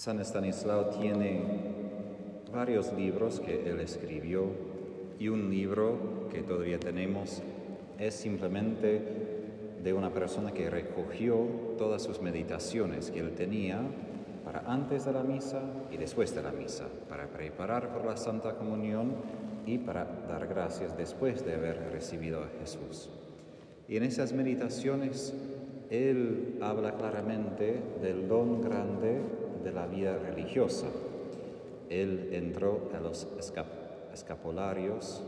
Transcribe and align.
San 0.00 0.18
Estanislao 0.18 0.86
tiene 0.86 1.42
varios 2.50 2.90
libros 2.94 3.38
que 3.38 3.68
él 3.68 3.80
escribió 3.80 4.46
y 5.18 5.28
un 5.28 5.50
libro 5.50 6.26
que 6.32 6.40
todavía 6.40 6.80
tenemos 6.80 7.42
es 7.98 8.14
simplemente 8.14 9.02
de 9.84 9.92
una 9.92 10.08
persona 10.08 10.52
que 10.52 10.70
recogió 10.70 11.36
todas 11.76 12.02
sus 12.02 12.22
meditaciones 12.22 13.10
que 13.10 13.20
él 13.20 13.32
tenía 13.32 13.82
para 14.42 14.60
antes 14.60 15.04
de 15.04 15.12
la 15.12 15.22
misa 15.22 15.60
y 15.90 15.98
después 15.98 16.34
de 16.34 16.44
la 16.44 16.52
misa, 16.52 16.86
para 17.06 17.26
preparar 17.26 17.92
por 17.92 18.06
la 18.06 18.16
Santa 18.16 18.54
Comunión 18.54 19.16
y 19.66 19.76
para 19.76 20.06
dar 20.26 20.46
gracias 20.46 20.96
después 20.96 21.44
de 21.44 21.56
haber 21.56 21.90
recibido 21.92 22.42
a 22.42 22.48
Jesús. 22.58 23.10
Y 23.86 23.98
en 23.98 24.04
esas 24.04 24.32
meditaciones 24.32 25.34
él 25.90 26.56
habla 26.62 26.94
claramente 26.94 27.82
del 28.00 28.28
don 28.28 28.62
grande 28.62 29.39
de 29.62 29.72
la 29.72 29.86
vida 29.86 30.18
religiosa. 30.18 30.86
Él 31.88 32.30
entró 32.32 32.90
a 32.96 33.00
los 33.00 33.26
escapularios, 34.12 35.22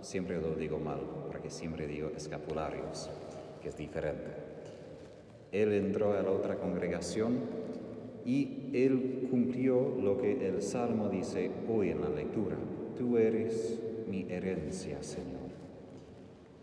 siempre 0.00 0.40
lo 0.40 0.54
digo 0.54 0.78
mal, 0.78 1.00
porque 1.30 1.50
siempre 1.50 1.86
digo 1.86 2.10
escapularios, 2.16 3.10
que 3.62 3.68
es 3.70 3.76
diferente. 3.76 4.30
Él 5.50 5.72
entró 5.72 6.12
a 6.12 6.22
la 6.22 6.30
otra 6.30 6.56
congregación 6.56 7.38
y 8.24 8.70
él 8.72 9.28
cumplió 9.30 9.94
lo 10.00 10.18
que 10.18 10.48
el 10.48 10.62
Salmo 10.62 11.08
dice 11.08 11.50
hoy 11.68 11.90
en 11.90 12.00
la 12.00 12.08
lectura. 12.08 12.56
Tú 12.96 13.18
eres 13.18 13.80
mi 14.08 14.26
herencia, 14.30 15.02
Señor. 15.02 15.44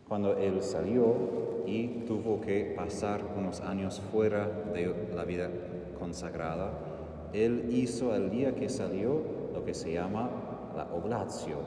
Cuando 0.08 0.38
él 0.38 0.62
salió 0.62 1.64
y 1.66 2.04
tuvo 2.06 2.42
que 2.42 2.74
pasar 2.76 3.22
unos 3.38 3.62
años 3.62 4.02
fuera 4.12 4.48
de 4.74 4.94
la 5.16 5.24
vida 5.24 5.50
consagrada, 5.98 6.91
él 7.34 7.70
hizo 7.72 8.16
el 8.16 8.30
día 8.30 8.56
que 8.56 8.70
salió 8.70 9.22
lo 9.54 9.64
que 9.64 9.74
se 9.74 9.94
llama 9.94 10.30
la 10.76 10.86
oblatio, 10.94 11.58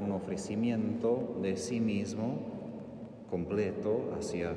un 0.00 0.12
ofrecimiento 0.12 1.38
de 1.42 1.56
sí 1.56 1.80
mismo 1.80 2.38
completo 3.30 4.12
hacia 4.18 4.54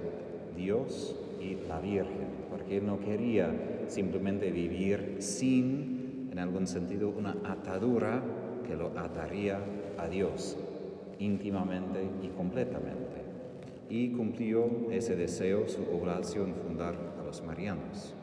Dios 0.55 1.15
y 1.41 1.55
la 1.67 1.79
Virgen, 1.79 2.27
porque 2.49 2.77
él 2.77 2.85
no 2.85 2.99
quería 2.99 3.85
simplemente 3.87 4.51
vivir 4.51 5.17
sin, 5.19 6.29
en 6.31 6.39
algún 6.39 6.67
sentido, 6.67 7.09
una 7.09 7.37
atadura 7.45 8.21
que 8.67 8.75
lo 8.75 8.91
ataría 8.97 9.59
a 9.97 10.07
Dios 10.07 10.57
íntimamente 11.19 12.03
y 12.21 12.27
completamente. 12.29 13.23
Y 13.89 14.11
cumplió 14.11 14.89
ese 14.91 15.15
deseo, 15.15 15.67
su 15.67 15.83
oblación, 15.83 16.53
fundar 16.55 16.95
a 17.19 17.23
los 17.23 17.43
marianos. 17.43 18.15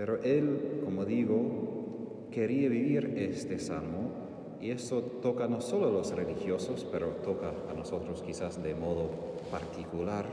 Pero 0.00 0.18
él, 0.22 0.80
como 0.82 1.04
digo, 1.04 2.24
quería 2.30 2.70
vivir 2.70 3.18
este 3.18 3.58
salmo 3.58 4.12
y 4.58 4.70
eso 4.70 5.02
toca 5.02 5.46
no 5.46 5.60
solo 5.60 5.88
a 5.88 5.92
los 5.92 6.16
religiosos, 6.16 6.86
pero 6.90 7.08
toca 7.22 7.52
a 7.70 7.74
nosotros 7.74 8.22
quizás 8.22 8.62
de 8.62 8.74
modo 8.74 9.10
particular, 9.50 10.24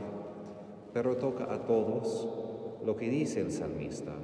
pero 0.94 1.18
toca 1.18 1.52
a 1.52 1.66
todos 1.66 2.26
lo 2.82 2.96
que 2.96 3.10
dice 3.10 3.42
el 3.42 3.52
salmista, 3.52 4.14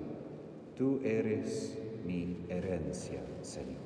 tú 0.79 1.01
eres 1.05 1.77
mi 2.07 2.47
herencia, 2.49 3.21
Señor. 3.43 3.85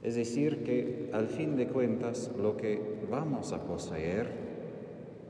Es 0.00 0.14
decir, 0.14 0.62
que 0.62 1.10
al 1.12 1.26
fin 1.26 1.56
de 1.56 1.66
cuentas 1.66 2.30
lo 2.40 2.56
que 2.56 2.80
vamos 3.10 3.52
a 3.52 3.64
poseer 3.64 4.28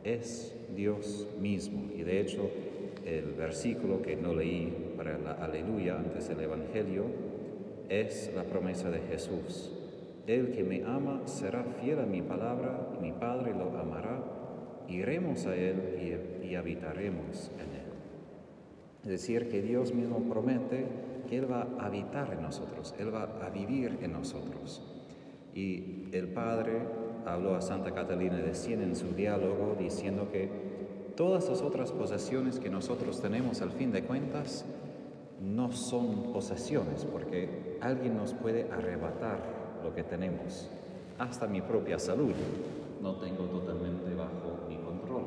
es 0.04 0.54
Dios 0.76 1.26
mismo. 1.40 1.90
Y 1.96 2.02
de 2.02 2.20
hecho, 2.20 2.50
el 3.04 3.32
versículo 3.32 4.02
que 4.02 4.16
no 4.16 4.34
leí 4.34 4.89
para 5.00 5.16
la 5.16 5.32
aleluya 5.32 5.96
antes 5.96 6.28
del 6.28 6.40
Evangelio 6.40 7.06
es 7.88 8.30
la 8.36 8.44
promesa 8.44 8.90
de 8.90 8.98
Jesús. 8.98 9.72
El 10.26 10.52
que 10.52 10.62
me 10.62 10.84
ama 10.84 11.22
será 11.24 11.64
fiel 11.80 12.00
a 12.00 12.04
mi 12.04 12.20
palabra 12.20 12.86
y 12.98 13.02
mi 13.02 13.12
Padre 13.12 13.54
lo 13.54 13.74
amará. 13.78 14.22
Iremos 14.88 15.46
a 15.46 15.56
Él 15.56 16.36
y, 16.44 16.54
habitaremos 16.54 17.50
en 17.54 17.80
Él. 17.80 17.92
Es 19.04 19.08
decir, 19.08 19.48
que 19.48 19.62
Dios 19.62 19.94
mismo 19.94 20.18
promete 20.28 20.84
que 21.30 21.38
Él 21.38 21.50
va 21.50 21.66
a 21.78 21.86
habitar 21.86 22.34
en 22.34 22.42
nosotros, 22.42 22.94
Él 22.98 23.14
va 23.14 23.22
a 23.42 23.48
vivir 23.48 24.00
en 24.02 24.12
nosotros. 24.12 24.82
Y 25.54 26.08
el 26.12 26.28
Padre 26.28 26.72
habló 27.24 27.54
a 27.54 27.62
Santa 27.62 27.94
Catalina 27.94 28.36
de 28.36 28.54
Siena 28.54 28.82
en 28.82 28.94
su 28.94 29.14
diálogo 29.14 29.76
diciendo 29.78 30.28
que 30.30 30.50
todas 31.16 31.48
las 31.48 31.62
otras 31.62 31.90
posesiones 31.90 32.60
que 32.60 32.68
nosotros 32.68 33.22
tenemos 33.22 33.62
al 33.62 33.70
fin 33.70 33.92
de 33.92 34.02
cuentas 34.02 34.66
no 35.40 35.72
son 35.72 36.32
posesiones, 36.32 37.04
porque 37.04 37.78
alguien 37.80 38.16
nos 38.16 38.34
puede 38.34 38.70
arrebatar 38.70 39.80
lo 39.82 39.94
que 39.94 40.04
tenemos, 40.04 40.70
hasta 41.18 41.46
mi 41.46 41.62
propia 41.62 41.98
salud. 41.98 42.34
No 43.00 43.16
tengo 43.16 43.44
totalmente 43.44 44.14
bajo 44.14 44.66
mi 44.68 44.76
control. 44.76 45.24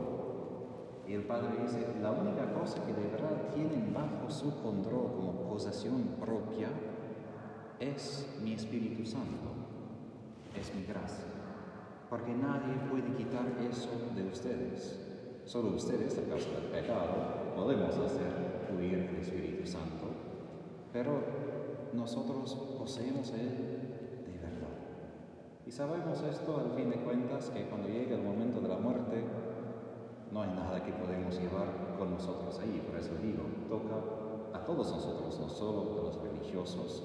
Y 1.07 1.13
el 1.13 1.23
Padre 1.23 1.49
dice, 1.61 1.85
la 2.01 2.11
única 2.11 2.53
cosa 2.53 2.83
que 2.85 2.93
de 2.93 3.09
verdad 3.09 3.49
tienen 3.53 3.93
bajo 3.93 4.29
su 4.29 4.61
control 4.61 5.11
como 5.15 5.49
posesión 5.49 6.03
propia 6.19 6.69
es 7.79 8.27
mi 8.41 8.53
Espíritu 8.53 9.05
Santo, 9.05 9.49
es 10.59 10.73
mi 10.75 10.83
gracia. 10.83 11.25
Porque 12.09 12.33
nadie 12.33 12.75
puede 12.89 13.15
quitar 13.15 13.45
eso 13.69 13.89
de 14.15 14.27
ustedes. 14.27 14.99
Solo 15.45 15.75
ustedes, 15.75 16.17
a 16.19 16.29
causa 16.29 16.49
del 16.51 16.69
pecado, 16.69 17.53
podemos 17.55 17.97
hacer 17.97 18.31
huir 18.77 19.09
el 19.09 19.15
Espíritu 19.17 19.65
Santo. 19.65 20.02
Pero 20.93 21.19
nosotros 21.93 22.55
poseemos 22.77 23.31
Él 23.31 23.49
de 24.25 24.39
verdad. 24.39 24.77
Y 25.65 25.71
sabemos 25.71 26.21
esto 26.21 26.59
al 26.59 26.71
fin 26.77 26.91
de 26.91 26.97
cuentas 26.97 27.49
que 27.49 27.67
cuando 27.67 27.87
llegue 27.87 28.13
el 28.13 28.21
momento 28.21 28.61
de 28.61 28.67
la 28.69 28.77
muerte, 28.77 29.23
no 30.31 30.41
hay 30.43 30.51
nada 30.51 30.83
que 30.83 30.93
podemos 30.93 31.39
llevar 31.39 31.95
con 31.97 32.11
nosotros 32.11 32.59
ahí. 32.59 32.83
Por 32.87 32.99
eso 32.99 33.11
digo, 33.21 33.43
toca 33.67 34.57
a 34.57 34.65
todos 34.65 34.91
nosotros, 34.91 35.39
no 35.39 35.49
solo 35.49 35.99
a 35.99 36.03
los 36.03 36.21
religiosos. 36.21 37.03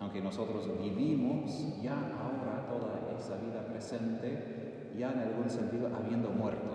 Aunque 0.00 0.20
nosotros 0.20 0.68
vivimos 0.78 1.82
ya 1.82 1.94
ahora 1.94 2.66
toda 2.68 3.16
esa 3.18 3.36
vida 3.36 3.66
presente, 3.66 4.92
ya 4.96 5.12
en 5.12 5.18
algún 5.20 5.48
sentido 5.48 5.88
habiendo 5.94 6.30
muerto, 6.30 6.70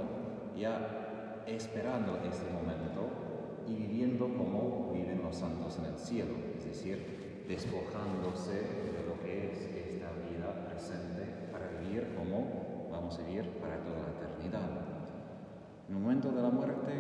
ya 0.56 1.44
esperando 1.48 2.18
este 2.18 2.52
momento 2.52 3.02
y 3.68 3.76
viviendo 3.76 4.26
como 4.26 4.92
viven 4.92 5.22
los 5.24 5.36
santos 5.36 5.78
en 5.80 5.86
el 5.86 5.98
cielo, 5.98 6.51
decir, 6.72 7.44
despojándose 7.50 8.54
de 8.54 9.04
lo 9.06 9.20
que 9.22 9.52
es 9.52 9.60
esta 9.60 10.08
vida 10.24 10.70
presente 10.70 11.50
para 11.52 11.68
vivir 11.82 12.16
como 12.16 12.88
vamos 12.90 13.20
a 13.20 13.24
vivir 13.24 13.50
para 13.60 13.76
toda 13.84 14.00
la 14.00 14.12
eternidad. 14.16 14.70
En 15.90 15.96
el 15.96 16.02
momento 16.02 16.32
de 16.32 16.42
la 16.42 16.50
muerte 16.50 16.94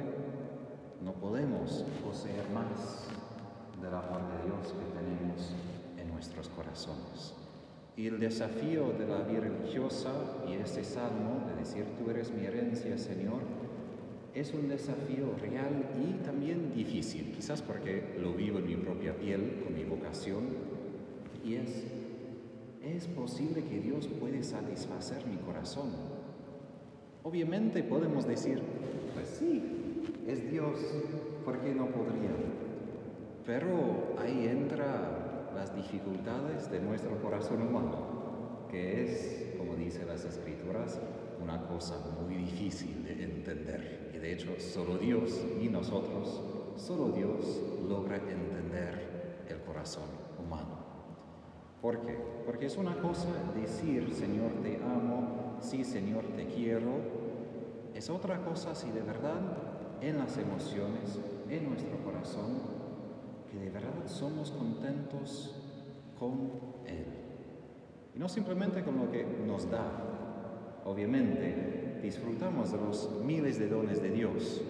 no 1.01 1.13
podemos 1.13 1.85
poseer 2.03 2.49
más 2.49 3.07
del 3.81 3.93
amor 3.93 4.21
de 4.27 4.43
Dios 4.43 4.75
que 4.75 4.99
tenemos 4.99 5.53
en 5.97 6.11
nuestros 6.11 6.49
corazones. 6.49 7.33
Y 7.95 8.07
el 8.07 8.19
desafío 8.19 8.91
de 8.99 9.07
la 9.07 9.23
vida 9.23 9.41
religiosa 9.41 10.11
y 10.49 10.53
este 10.53 10.83
salmo 10.83 11.47
de 11.47 11.55
decir 11.55 11.85
tú 11.97 12.09
eres 12.09 12.29
mi 12.31 12.45
herencia, 12.45 12.97
Señor, 12.97 13.39
es 14.33 14.53
un 14.53 14.69
desafío 14.69 15.35
real 15.39 15.89
y 15.99 16.23
también 16.23 16.73
difícil, 16.73 17.31
quizás 17.35 17.61
porque 17.61 18.15
lo 18.21 18.33
vivo 18.33 18.59
en 18.59 18.67
mi 18.67 18.75
propia 18.75 19.15
piel, 19.15 19.61
con 19.63 19.75
mi 19.75 19.83
vocación, 19.83 20.45
y 21.43 21.55
es, 21.55 21.83
es 22.83 23.07
posible 23.07 23.63
que 23.63 23.79
Dios 23.79 24.07
puede 24.07 24.43
satisfacer 24.43 25.25
mi 25.27 25.37
corazón 25.37 25.89
Obviamente 27.23 27.83
podemos 27.83 28.25
decir, 28.25 28.63
pues 29.13 29.27
sí, 29.27 29.61
es 30.27 30.49
Dios, 30.49 30.75
¿por 31.45 31.59
qué 31.59 31.73
no 31.73 31.85
podría? 31.85 32.31
Pero 33.45 34.15
ahí 34.17 34.47
entra 34.47 35.51
las 35.53 35.75
dificultades 35.75 36.71
de 36.71 36.79
nuestro 36.79 37.21
corazón 37.21 37.61
humano, 37.61 38.65
que 38.71 39.03
es, 39.03 39.53
como 39.55 39.75
dicen 39.75 40.07
las 40.07 40.25
escrituras, 40.25 40.99
una 41.43 41.67
cosa 41.67 41.99
muy 42.23 42.37
difícil 42.37 43.03
de 43.03 43.23
entender. 43.23 44.10
De 44.21 44.33
hecho, 44.33 44.59
solo 44.59 44.99
Dios 44.99 45.43
y 45.59 45.67
nosotros, 45.67 46.41
solo 46.75 47.09
Dios 47.09 47.59
logra 47.89 48.17
entender 48.17 49.45
el 49.49 49.59
corazón 49.61 50.03
humano. 50.37 50.77
¿Por 51.81 52.05
qué? 52.05 52.19
Porque 52.45 52.67
es 52.67 52.77
una 52.77 52.95
cosa 53.01 53.27
decir, 53.59 54.13
Señor, 54.13 54.51
te 54.61 54.77
amo, 54.77 55.57
sí 55.59 55.83
Señor 55.83 56.23
te 56.35 56.45
quiero, 56.45 56.91
es 57.95 58.11
otra 58.11 58.43
cosa 58.43 58.75
si 58.75 58.91
de 58.91 59.01
verdad 59.01 59.41
en 60.01 60.19
las 60.19 60.37
emociones, 60.37 61.19
en 61.49 61.69
nuestro 61.69 61.97
corazón, 62.03 62.59
que 63.51 63.57
de 63.57 63.71
verdad 63.71 64.05
somos 64.05 64.51
contentos 64.51 65.55
con 66.19 66.51
Él. 66.85 67.05
Y 68.13 68.19
no 68.19 68.29
simplemente 68.29 68.83
con 68.83 68.97
lo 68.97 69.11
que 69.11 69.25
nos 69.47 69.69
da. 69.69 70.81
Obviamente 70.85 71.80
disfrutamos 72.01 72.71
de 72.71 72.77
los 72.77 73.09
miles 73.23 73.59
de 73.59 73.69
dones 73.69 74.01
de 74.01 74.09
Dios, 74.09 74.61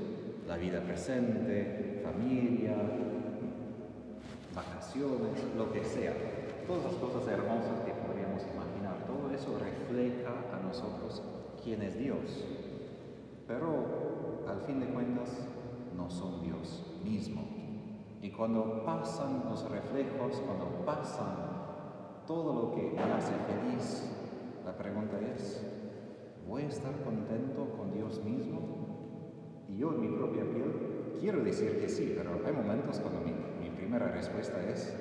la 0.47 0.57
vida 0.57 0.81
presente, 0.81 2.01
familia, 2.03 2.75
vacaciones 4.53 5.43
lo 5.57 5.71
que 5.71 5.83
sea. 5.83 6.13
Todas 6.67 6.83
las 6.83 6.95
cosas 6.95 7.27
hermosas 7.27 7.81
que 7.85 7.93
podríamos 7.93 8.43
imaginar, 8.53 9.05
todo 9.07 9.33
eso 9.33 9.57
refleja 9.59 10.31
a 10.53 10.61
nosotros 10.61 11.21
quién 11.63 11.81
es 11.81 11.97
Dios. 11.97 12.45
Pero 13.47 14.43
al 14.47 14.61
fin 14.61 14.79
de 14.79 14.87
cuentas 14.87 15.29
no 15.95 16.09
son 16.09 16.41
Dios 16.41 16.83
mismo. 17.03 17.43
Y 18.21 18.29
cuando 18.31 18.83
pasan 18.85 19.43
los 19.49 19.69
reflejos, 19.69 20.41
cuando 20.45 20.85
pasan 20.85 21.51
todo 22.27 22.53
lo 22.53 22.75
que 22.75 22.97
hace 22.99 23.33
feliz, 23.47 24.09
la 24.63 24.77
pregunta 24.77 25.17
es, 25.35 25.80
¿voy 26.51 26.63
a 26.63 26.67
estar 26.67 26.91
contento 27.01 27.65
con 27.77 27.93
Dios 27.93 28.21
mismo? 28.25 28.59
Y 29.69 29.77
yo 29.77 29.93
en 29.93 30.01
mi 30.01 30.09
propia 30.09 30.43
piel 30.43 31.15
quiero 31.17 31.41
decir 31.45 31.79
que 31.79 31.87
sí, 31.87 32.13
pero 32.15 32.31
hay 32.45 32.51
momentos 32.51 32.99
cuando 32.99 33.21
mi, 33.21 33.31
primera 33.69 34.09
respuesta 34.09 34.61
es, 34.69 34.93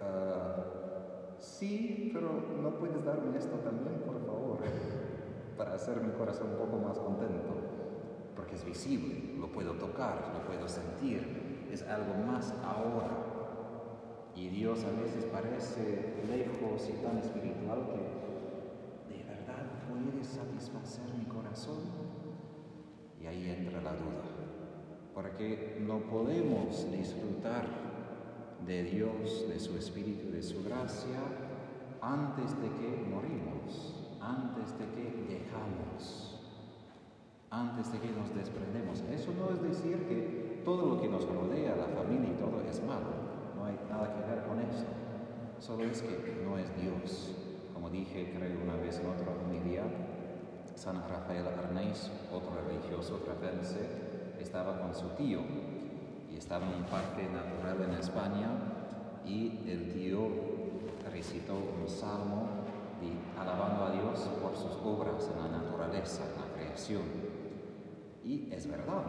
ah, 0.00 1.36
sí, 1.38 2.10
pero 2.12 2.28
no 2.60 2.74
puedes 2.74 3.04
darme 3.04 3.38
esto 3.38 3.56
también, 3.58 4.00
por 4.00 4.20
favor, 4.26 4.58
para 5.56 5.74
hacer 5.74 6.00
mi 6.00 6.10
corazón 6.12 6.50
un 6.50 6.58
poco 6.58 6.76
más 6.78 6.98
contento, 6.98 7.54
porque 8.34 8.56
es 8.56 8.64
visible, 8.64 9.36
lo 9.38 9.50
puedo 9.52 9.74
tocar, 9.74 10.32
lo 10.34 10.44
puedo 10.44 10.68
sentir, 10.68 11.68
es 11.72 11.82
algo 11.84 12.14
más 12.26 12.52
ahora. 12.64 13.26
Y 14.34 14.48
Dios 14.48 14.84
a 14.84 15.00
veces 15.00 15.24
parece 15.26 16.14
lejos 16.28 16.88
y 16.88 16.92
tan 17.04 17.18
espiritual 17.18 17.86
que 17.86 18.09
puede 20.20 20.24
satisfacer 20.24 21.14
mi 21.16 21.24
corazón. 21.24 21.78
Y 23.22 23.26
ahí 23.26 23.50
entra 23.50 23.80
la 23.82 23.92
duda, 23.92 24.24
porque 25.14 25.78
no 25.80 25.98
podemos 26.00 26.90
disfrutar 26.90 27.66
de 28.66 28.82
Dios, 28.84 29.48
de 29.48 29.58
su 29.58 29.76
Espíritu, 29.76 30.30
de 30.30 30.42
su 30.42 30.62
gracia, 30.64 31.20
antes 32.00 32.50
de 32.60 32.68
que 32.68 33.06
morimos, 33.10 34.08
antes 34.20 34.78
de 34.78 34.86
que 34.86 35.26
dejamos, 35.28 36.40
antes 37.50 37.92
de 37.92 37.98
que 37.98 38.08
nos 38.08 38.34
desprendemos. 38.34 39.02
Eso 39.12 39.32
no 39.38 39.50
es 39.54 39.62
decir 39.62 40.06
que 40.06 40.62
todo 40.64 40.86
lo 40.86 41.00
que 41.00 41.08
nos 41.08 41.26
rodea, 41.26 41.76
la 41.76 41.88
familia 41.88 42.30
y 42.30 42.38
todo 42.38 42.60
es 42.68 42.82
malo 42.84 43.30
no 43.56 43.66
hay 43.66 43.78
nada 43.90 44.14
que 44.14 44.30
ver 44.30 44.44
con 44.44 44.58
esto. 44.60 44.90
Solo 45.58 45.84
es 45.84 46.00
que 46.00 46.42
no 46.42 46.56
es 46.56 46.74
Dios. 46.80 47.36
Como 47.74 47.90
dije, 47.90 48.32
creo 48.34 48.62
una 48.62 48.76
vez 48.76 48.98
en 48.98 49.06
otra 49.06 49.32
homilía, 49.32 49.84
San 50.80 50.96
Rafael 51.06 51.44
Arnaiz, 51.46 52.08
otro 52.32 52.52
religioso 52.66 53.16
trapense, 53.16 54.32
estaba 54.40 54.80
con 54.80 54.94
su 54.94 55.08
tío 55.08 55.40
y 56.32 56.38
estaba 56.38 56.64
en 56.64 56.72
un 56.72 56.84
parque 56.84 57.28
natural 57.28 57.86
en 57.86 58.00
España 58.00 58.48
y 59.26 59.60
el 59.68 59.92
tío 59.92 60.26
recitó 61.12 61.52
un 61.52 61.86
salmo 61.86 62.48
alabando 63.38 63.84
a 63.84 63.90
Dios 63.90 64.20
por 64.40 64.56
sus 64.56 64.72
obras 64.82 65.28
en 65.28 65.52
la 65.52 65.58
naturaleza, 65.58 66.22
en 66.24 66.40
la 66.40 66.56
creación. 66.56 67.02
Y 68.24 68.50
es 68.50 68.66
verdad, 68.66 69.04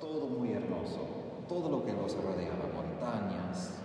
todo 0.00 0.26
muy 0.26 0.50
hermoso, 0.54 1.06
todo 1.48 1.70
lo 1.70 1.84
que 1.84 1.92
los 1.92 2.16
rodeaba, 2.16 2.66
montañas. 2.74 3.78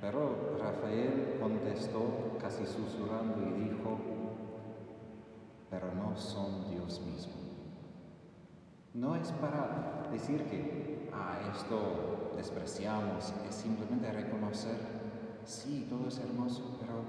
Pero 0.00 0.56
Rafael 0.58 1.36
contestó 1.38 2.38
casi 2.40 2.64
susurrando 2.64 3.42
y 3.46 3.68
dijo, 3.68 4.13
son 6.16 6.70
Dios 6.70 7.00
mismo. 7.00 7.32
No 8.94 9.16
es 9.16 9.32
para 9.32 10.08
decir 10.12 10.44
que 10.44 11.10
ah, 11.12 11.40
esto 11.54 12.32
despreciamos, 12.36 13.32
es 13.48 13.54
simplemente 13.54 14.10
reconocer, 14.12 14.76
sí, 15.44 15.86
todo 15.88 16.08
es 16.08 16.18
hermoso, 16.18 16.78
pero 16.80 17.02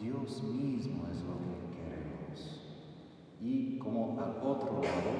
Dios 0.00 0.42
mismo 0.42 1.08
es 1.10 1.22
lo 1.22 1.38
que 1.38 1.76
queremos. 1.76 2.62
Y 3.40 3.78
como 3.78 4.20
al 4.20 4.36
otro 4.42 4.74
lado, 4.74 5.10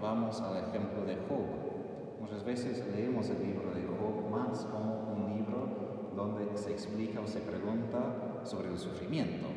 vamos 0.00 0.40
al 0.40 0.58
ejemplo 0.68 1.04
de 1.04 1.16
Job. 1.16 2.20
Muchas 2.20 2.44
veces 2.44 2.84
leemos 2.94 3.28
el 3.30 3.42
libro 3.42 3.70
de 3.74 3.86
Job 3.86 4.30
más 4.30 4.64
como 4.66 5.14
un 5.14 5.36
libro 5.36 6.12
donde 6.14 6.56
se 6.56 6.72
explica 6.72 7.20
o 7.20 7.26
se 7.26 7.40
pregunta 7.40 8.42
sobre 8.44 8.68
el 8.68 8.78
sufrimiento. 8.78 9.55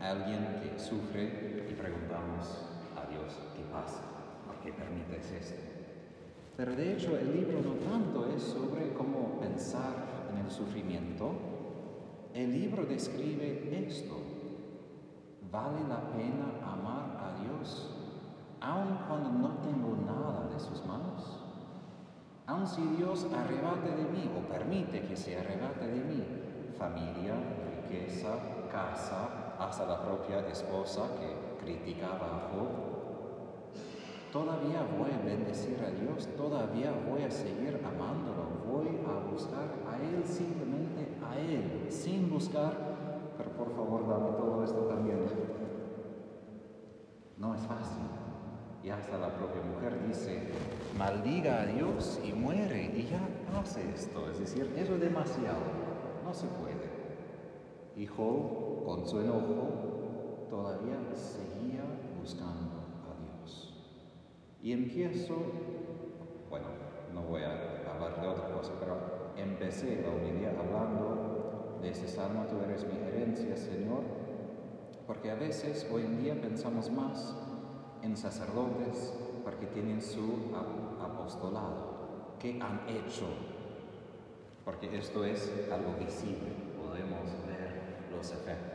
Alguien 0.00 0.60
que 0.62 0.78
sufre 0.78 1.66
y 1.70 1.74
preguntamos 1.74 2.64
a 2.96 3.06
Dios, 3.10 3.36
¿qué 3.54 3.62
pasa? 3.70 4.00
¿Por 4.46 4.56
qué 4.56 4.72
permites 4.72 5.30
esto? 5.30 5.62
Pero 6.56 6.74
de 6.74 6.94
hecho 6.94 7.18
el 7.18 7.30
libro 7.32 7.60
no 7.60 7.74
tanto 7.74 8.26
es 8.34 8.42
sobre 8.42 8.94
cómo 8.94 9.38
pensar 9.40 9.92
en 10.32 10.44
el 10.44 10.50
sufrimiento. 10.50 11.32
El 12.32 12.50
libro 12.50 12.86
describe 12.86 13.86
esto. 13.86 14.16
¿Vale 15.52 15.86
la 15.86 16.10
pena 16.12 16.46
amar 16.64 17.18
a 17.20 17.42
Dios 17.42 17.90
aun 18.62 18.98
cuando 19.06 19.30
no 19.30 19.58
tengo 19.58 19.96
nada 20.06 20.48
de 20.48 20.60
sus 20.60 20.84
manos? 20.86 21.44
Aun 22.46 22.66
si 22.66 22.82
Dios 22.96 23.26
arrebate 23.34 23.90
de 23.90 24.04
mí 24.04 24.30
o 24.34 24.48
permite 24.48 25.02
que 25.02 25.16
se 25.16 25.36
arrebate 25.36 25.86
de 25.86 26.00
mí 26.04 26.24
familia, 26.78 27.34
riqueza, 27.82 28.38
casa, 28.72 29.39
hasta 29.60 29.84
la 29.84 30.02
propia 30.02 30.40
esposa 30.48 31.02
que 31.20 31.62
criticaba 31.62 32.26
a 32.26 32.50
Job, 32.50 32.90
todavía 34.32 34.86
voy 34.98 35.10
a 35.10 35.22
bendecir 35.22 35.78
a 35.84 35.90
Dios, 35.90 36.28
todavía 36.34 36.92
voy 37.08 37.22
a 37.22 37.30
seguir 37.30 37.78
amándolo, 37.84 38.48
voy 38.66 38.88
a 39.06 39.30
buscar 39.30 39.68
a 39.86 39.96
Él, 39.96 40.24
simplemente 40.24 41.08
a 41.22 41.38
Él, 41.38 41.86
sin 41.90 42.30
buscar, 42.30 42.72
pero 43.36 43.50
por 43.50 43.70
favor 43.74 44.08
dame 44.08 44.30
todo 44.38 44.64
esto 44.64 44.80
también. 44.86 45.26
No 47.36 47.54
es 47.54 47.60
fácil. 47.62 48.04
Y 48.82 48.88
hasta 48.88 49.18
la 49.18 49.28
propia 49.34 49.60
mujer 49.60 50.06
dice, 50.08 50.40
maldiga 50.96 51.60
a 51.60 51.66
Dios 51.66 52.18
y 52.24 52.32
muere 52.32 52.92
y 52.96 53.06
ya 53.10 53.20
hace 53.60 53.82
esto. 53.94 54.30
Es 54.30 54.38
decir, 54.38 54.72
eso 54.74 54.94
es 54.94 55.00
demasiado, 55.00 55.60
no 56.24 56.32
se 56.32 56.46
puede. 56.46 56.88
Y 57.94 58.06
Job, 58.06 58.69
con 58.84 59.06
su 59.06 59.20
enojo, 59.20 60.46
todavía 60.48 60.98
seguía 61.14 61.84
buscando 62.20 62.76
a 63.06 63.42
Dios. 63.42 63.74
Y 64.62 64.72
empiezo, 64.72 65.34
bueno, 66.48 66.66
no 67.14 67.22
voy 67.22 67.42
a 67.42 67.90
hablar 67.92 68.20
de 68.20 68.28
otra 68.28 68.54
cosa, 68.54 68.72
pero 68.78 68.96
empecé 69.36 70.02
la 70.02 70.10
humildad 70.10 70.52
hablando 70.58 71.78
de 71.80 71.90
ese 71.90 72.08
salmo, 72.08 72.46
tú 72.48 72.56
eres 72.64 72.86
mi 72.86 72.98
herencia, 73.00 73.56
Señor, 73.56 74.02
porque 75.06 75.30
a 75.30 75.34
veces 75.34 75.88
hoy 75.92 76.02
en 76.02 76.22
día 76.22 76.40
pensamos 76.40 76.90
más 76.90 77.34
en 78.02 78.16
sacerdotes 78.16 79.14
porque 79.44 79.66
tienen 79.66 80.00
su 80.00 80.52
apostolado. 81.02 82.36
¿Qué 82.38 82.58
han 82.60 82.88
hecho? 82.88 83.26
Porque 84.64 84.96
esto 84.96 85.24
es 85.24 85.50
algo 85.72 85.94
visible, 85.98 86.52
podemos 86.76 87.24
ver 87.46 88.06
los 88.14 88.30
efectos. 88.32 88.69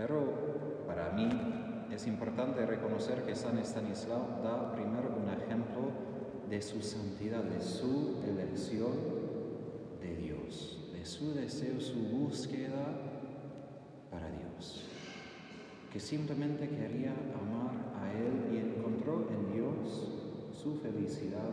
Pero 0.00 0.86
para 0.86 1.10
mí 1.10 1.28
es 1.92 2.06
importante 2.06 2.64
reconocer 2.64 3.22
que 3.22 3.36
San 3.36 3.58
Estanislao 3.58 4.40
da 4.42 4.72
primero 4.72 5.12
un 5.14 5.28
ejemplo 5.28 5.92
de 6.48 6.62
su 6.62 6.80
santidad, 6.80 7.44
de 7.44 7.60
su 7.60 8.22
elección 8.26 8.92
de 10.00 10.16
Dios, 10.16 10.88
de 10.94 11.04
su 11.04 11.34
deseo, 11.34 11.78
su 11.78 11.98
búsqueda 11.98 12.96
para 14.10 14.30
Dios, 14.30 14.86
que 15.92 16.00
simplemente 16.00 16.66
quería 16.66 17.12
amar 17.38 17.92
a 18.00 18.10
Él 18.10 18.54
y 18.54 18.56
encontró 18.56 19.28
en 19.28 19.52
Dios 19.52 20.08
su 20.50 20.76
felicidad 20.76 21.52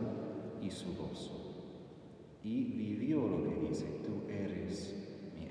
y 0.62 0.70
su 0.70 0.96
gozo. 0.96 1.34
Y 2.42 2.64
vivió 2.64 3.28
lo 3.28 3.44
que 3.44 3.68
dice, 3.68 3.84
tú 4.06 4.26
eres 4.26 4.97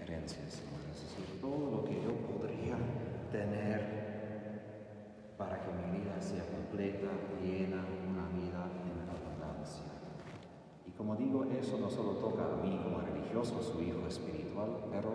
Señor. 0.08 0.24
Es 0.90 1.04
decir, 1.04 1.42
todo 1.42 1.70
lo 1.70 1.84
que 1.84 2.02
yo 2.02 2.16
podría 2.32 2.78
tener 3.30 3.98
para 5.38 5.62
que 5.62 5.72
mi 5.74 6.00
vida 6.00 6.16
sea 6.22 6.46
completa, 6.46 7.12
llena, 7.44 7.84
una 8.08 8.30
vida 8.32 8.72
en 8.72 9.04
abundancia. 9.04 9.84
Y 10.88 10.92
como 10.92 11.18
digo, 11.18 11.44
eso 11.44 11.78
no 11.78 11.90
solo 11.90 12.12
toca 12.14 12.46
a 12.46 12.64
mí 12.64 12.80
como 12.82 13.02
religioso, 13.02 13.62
su 13.62 13.82
hijo 13.82 14.08
espiritual, 14.08 14.86
pero 14.90 15.14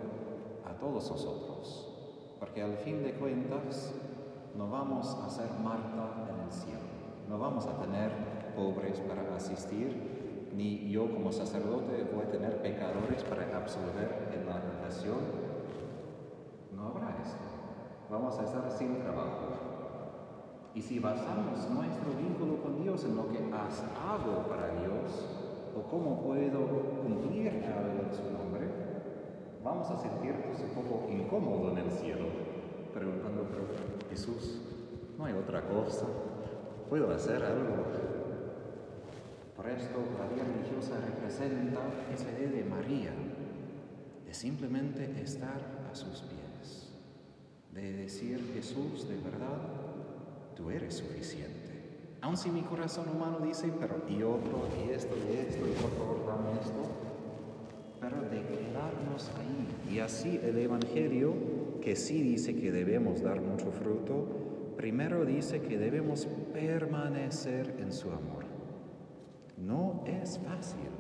a 0.67 0.79
todos 0.79 1.11
nosotros. 1.11 1.89
Porque 2.39 2.61
al 2.61 2.77
fin 2.77 3.03
de 3.03 3.15
cuentas, 3.15 3.95
no 4.59 4.69
vamos 4.69 5.17
a 5.25 5.31
ser 5.31 5.49
Marta 5.65 6.29
en 6.29 6.45
el 6.45 6.53
cielo, 6.53 6.81
no 7.31 7.39
vamos 7.39 7.67
a 7.67 7.81
tener 7.81 8.13
pobres 8.55 9.01
para 9.01 9.35
asistir, 9.35 10.22
ni 10.55 10.91
yo 10.91 11.11
como 11.11 11.33
sacerdote 11.33 12.07
voy 12.13 12.25
a 12.25 12.31
tener 12.31 12.61
pecadores 12.61 13.25
para 13.25 13.57
absolver 13.57 14.29
en 14.35 14.47
la 14.47 14.61
relación. 14.61 15.19
No 16.75 16.89
habrá 16.89 17.17
esto. 17.23 17.39
Vamos 18.11 18.39
a 18.39 18.45
estar 18.45 18.71
sin 18.71 18.99
trabajo. 19.01 19.49
Y 20.75 20.83
si 20.83 20.99
basamos 20.99 21.69
nuestro 21.71 22.13
vínculo 22.19 22.63
con 22.63 22.83
Dios 22.83 23.05
en 23.05 23.17
lo 23.17 23.29
que 23.29 23.39
hago 23.39 24.49
para 24.49 24.69
Dios, 24.81 25.29
o 25.75 25.83
cómo 25.91 26.23
puedo 26.23 26.61
cumplir 27.03 27.49
algo 27.49 28.03
en 28.03 28.15
su 28.15 28.23
nombre, 28.33 28.69
vamos 29.65 29.91
a 29.91 29.97
sentirnos 29.97 30.61
un 30.61 30.83
poco 30.83 31.11
incómodos 31.11 31.73
en 31.73 31.79
el 31.79 31.91
cielo, 31.91 32.27
preguntando, 32.93 33.47
pero 33.51 33.65
Jesús, 34.11 34.61
no 35.19 35.25
hay 35.25 35.35
otra 35.35 35.63
cosa, 35.63 36.07
puedo 36.89 37.11
hacer 37.11 37.43
algo. 37.43 38.12
Por 39.63 39.71
esto 39.71 40.03
la 40.19 40.27
vida 40.27 40.43
religiosa 40.43 40.99
representa 41.07 41.79
esa 42.13 42.29
idea 42.33 42.51
de 42.51 42.65
María, 42.65 43.13
de 44.27 44.35
simplemente 44.35 45.23
estar 45.23 45.61
a 45.89 45.95
sus 45.95 46.23
pies, 46.23 46.91
de 47.73 47.93
decir 47.93 48.41
Jesús, 48.55 49.09
de 49.09 49.19
verdad, 49.19 49.61
tú 50.57 50.69
eres 50.69 50.95
suficiente. 50.95 52.19
Aun 52.23 52.37
si 52.37 52.51
mi 52.51 52.63
corazón 52.63 53.09
humano 53.09 53.39
dice, 53.39 53.73
pero 53.79 54.03
y 54.09 54.25
otro, 54.25 54.67
y 54.85 54.91
esto, 54.91 55.15
y 55.17 55.37
esto, 55.37 55.65
y 55.65 55.81
por 55.81 55.93
favor 55.93 56.27
dame 56.27 56.61
esto, 56.61 56.83
pero 58.01 58.21
de 58.23 58.43
quedarnos 58.43 59.31
ahí. 59.39 59.95
Y 59.95 60.01
así 60.01 60.41
el 60.43 60.59
Evangelio, 60.59 61.35
que 61.81 61.95
sí 61.95 62.21
dice 62.21 62.57
que 62.57 62.73
debemos 62.73 63.23
dar 63.23 63.41
mucho 63.41 63.71
fruto, 63.71 64.27
primero 64.77 65.25
dice 65.25 65.61
que 65.61 65.79
debemos 65.79 66.27
permanecer 66.53 67.77
en 67.79 67.93
su 67.93 68.11
amor. 68.11 68.42
No 69.63 70.03
es 70.07 70.41
fácil, 70.41 70.91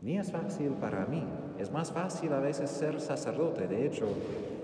ni 0.00 0.16
es 0.16 0.30
fácil 0.30 0.70
para 0.74 1.06
mí. 1.06 1.24
Es 1.58 1.72
más 1.72 1.90
fácil 1.90 2.32
a 2.32 2.38
veces 2.38 2.70
ser 2.70 3.00
sacerdote. 3.00 3.66
De 3.66 3.84
hecho, 3.84 4.06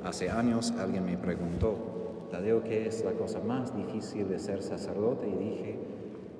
hace 0.05 0.31
años 0.31 0.73
alguien 0.79 1.05
me 1.05 1.17
preguntó, 1.17 2.29
Tadeo, 2.31 2.63
¿qué 2.63 2.87
es 2.87 3.05
la 3.05 3.13
cosa 3.13 3.41
más 3.41 3.75
difícil 3.75 4.29
de 4.29 4.39
ser 4.39 4.63
sacerdote? 4.63 5.29
Y 5.29 5.35
dije, 5.35 5.79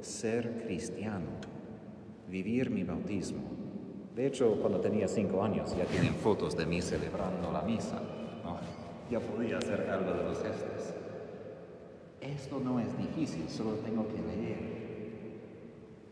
ser 0.00 0.62
cristiano, 0.62 1.26
vivir 2.28 2.71
mi 2.71 2.85
bautismo. 2.85 3.42
De 4.14 4.26
hecho, 4.26 4.61
cuando 4.61 4.80
tenía 4.80 5.09
cinco 5.09 5.42
años 5.42 5.76
ya 5.76 5.87
tienen 5.87 6.14
fotos 6.14 6.57
de 6.57 6.66
mí 6.66 6.80
celebrando 6.80 7.50
la 7.50 7.62
misa. 7.62 8.00
Ya 9.11 9.18
podía 9.18 9.59
hacer 9.59 9.88
algo 9.90 10.12
de 10.12 10.23
los 10.23 10.42
gestos. 10.42 10.95
Esto 12.21 12.61
no 12.61 12.78
es 12.78 12.97
difícil, 12.97 13.49
solo 13.49 13.73
tengo 13.76 14.07
que 14.07 14.21
leer. 14.21 14.77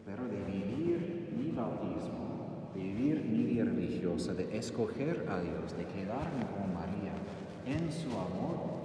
Pero 0.06 0.24
de 0.24 0.40
vivir 0.44 1.34
mi 1.36 1.50
bautismo, 1.50 2.70
de 2.74 2.80
vivir 2.80 3.24
mi 3.24 3.42
vida 3.42 3.64
religiosa, 3.64 4.32
de 4.32 4.56
escoger 4.56 5.26
a 5.28 5.40
Dios, 5.40 5.76
de 5.76 5.84
quedarme 5.84 6.46
con 6.54 6.72
María 6.72 7.12
en 7.66 7.92
su 7.92 8.08
amor, 8.10 8.76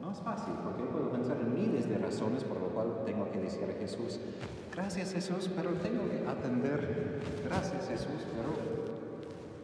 no 0.00 0.10
es 0.10 0.18
fácil, 0.20 0.54
porque 0.64 0.84
puedo 0.84 1.10
pensar 1.12 1.36
en 1.40 1.54
miles 1.54 1.88
de 1.88 1.98
razones 1.98 2.42
por 2.42 2.58
lo 2.58 2.68
cual 2.68 3.02
tengo 3.04 3.30
que 3.30 3.38
decir 3.38 3.64
a 3.64 3.78
Jesús, 3.78 4.18
gracias 4.74 5.12
Jesús, 5.12 5.50
pero 5.54 5.72
tengo 5.74 6.08
que 6.08 6.26
atender, 6.26 7.20
gracias 7.44 7.86
Jesús, 7.86 8.26
pero 8.34 8.80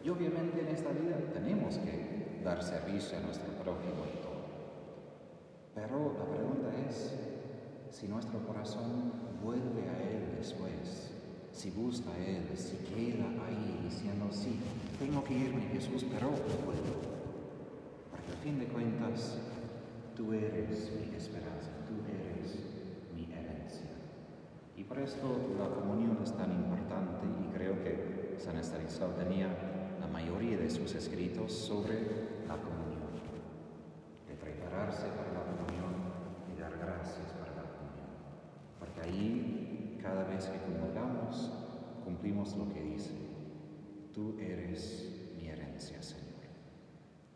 y 0.07 0.09
obviamente 0.09 0.61
en 0.61 0.67
esta 0.69 0.91
vida 0.91 1.17
tenemos 1.33 1.79
que 1.79 2.39
dar 2.41 2.63
servicio 2.63 3.17
a 3.17 3.21
nuestro 3.21 3.51
prójimo 3.55 4.05
y 4.07 4.21
todo. 4.21 4.39
Pero 5.75 6.15
la 6.17 6.25
pregunta 6.33 6.69
es, 6.87 7.13
si 7.89 8.07
nuestro 8.07 8.39
corazón 8.47 9.26
vuelve 9.43 9.89
a 9.89 10.01
Él 10.09 10.35
después, 10.37 11.11
si 11.51 11.71
busca 11.71 12.11
a 12.11 12.17
Él, 12.17 12.43
si 12.55 12.77
queda 12.93 13.25
ahí 13.45 13.79
diciendo, 13.83 14.27
sí, 14.31 14.59
tengo 14.99 15.23
que 15.23 15.33
irme 15.33 15.61
Jesús, 15.73 16.05
pero 16.11 16.29
puedo. 16.29 17.17
Porque 18.11 18.31
al 18.31 18.37
fin 18.43 18.59
de 18.59 18.65
cuentas, 18.65 19.37
Tú 20.17 20.33
eres 20.33 20.91
mi 20.97 21.15
esperanza, 21.15 21.69
tú 21.85 21.93
eres 22.09 22.57
mi 23.15 23.31
herencia. 23.31 23.85
Y 24.75 24.83
por 24.83 24.97
esto 24.97 25.27
la 25.59 25.69
comunión 25.69 26.17
es 26.23 26.35
tan 26.35 26.51
importante 26.51 27.27
y 27.45 27.55
creo 27.55 27.75
que 27.83 28.35
San 28.39 28.57
Estanislao 28.57 29.11
tenía 29.11 29.45
la 29.99 30.07
mayoría 30.07 30.57
de 30.57 30.71
sus 30.71 30.95
escritos 30.95 31.53
sobre 31.53 31.93
la 32.47 32.57
comunión, 32.57 33.13
de 34.27 34.33
prepararse 34.33 35.05
para 35.09 35.33
la 35.33 35.43
comunión 35.45 35.93
y 36.51 36.59
dar 36.59 36.75
gracias 36.79 37.31
para 37.39 37.56
ahí, 39.07 39.97
cada 40.01 40.23
vez 40.25 40.45
que 40.45 40.59
comulgamos, 40.59 41.51
cumplimos 42.03 42.55
lo 42.57 42.69
que 42.69 42.81
dice, 42.81 43.13
tú 44.13 44.37
eres 44.39 45.31
mi 45.35 45.47
herencia, 45.47 46.01
Señor. 46.01 46.27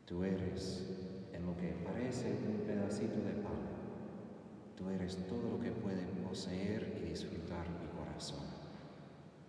Tú 0.05 0.23
eres 0.23 0.85
en 1.33 1.45
lo 1.45 1.55
que 1.55 1.69
parece 1.85 2.37
un 2.47 2.65
pedacito 2.65 3.15
de 3.21 3.33
pan. 3.41 3.61
Tú 4.75 4.89
eres 4.89 5.17
todo 5.27 5.51
lo 5.51 5.59
que 5.59 5.71
puede 5.71 6.03
poseer 6.27 6.97
y 7.01 7.09
disfrutar 7.09 7.65
mi 7.69 7.87
corazón. 7.97 8.45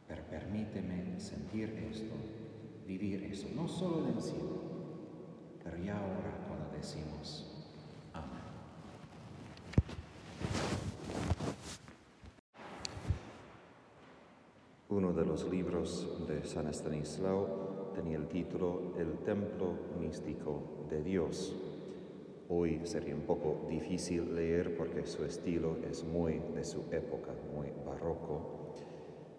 Pero 0.07 0.23
permíteme 0.31 1.19
sentir 1.19 1.71
esto, 1.91 2.15
vivir 2.87 3.25
eso, 3.25 3.49
no 3.57 3.67
solo 3.67 4.09
en 4.09 4.15
el 4.17 4.23
cielo, 4.23 4.63
pero 5.65 5.79
ya 5.79 5.99
ahora 5.99 6.47
cuando 6.47 6.71
decimos, 6.77 7.52
Uno 14.93 15.15
de 15.15 15.25
los 15.25 15.49
libros 15.49 16.07
de 16.29 16.45
San 16.45 16.69
Estanislao 16.69 17.93
tenía 17.95 18.19
el 18.19 18.29
título 18.29 18.93
El 18.99 19.21
templo 19.21 19.73
místico 19.99 20.85
de 20.91 21.03
Dios. 21.03 21.57
Hoy 22.51 22.79
sería 22.85 23.15
un 23.15 23.23
poco 23.23 23.67
difícil 23.71 24.35
leer 24.35 24.77
porque 24.77 25.07
su 25.07 25.25
estilo 25.25 25.79
es 25.91 26.05
muy 26.05 26.43
de 26.55 26.63
su 26.63 26.83
época, 26.91 27.33
muy 27.55 27.69
barroco, 27.87 28.75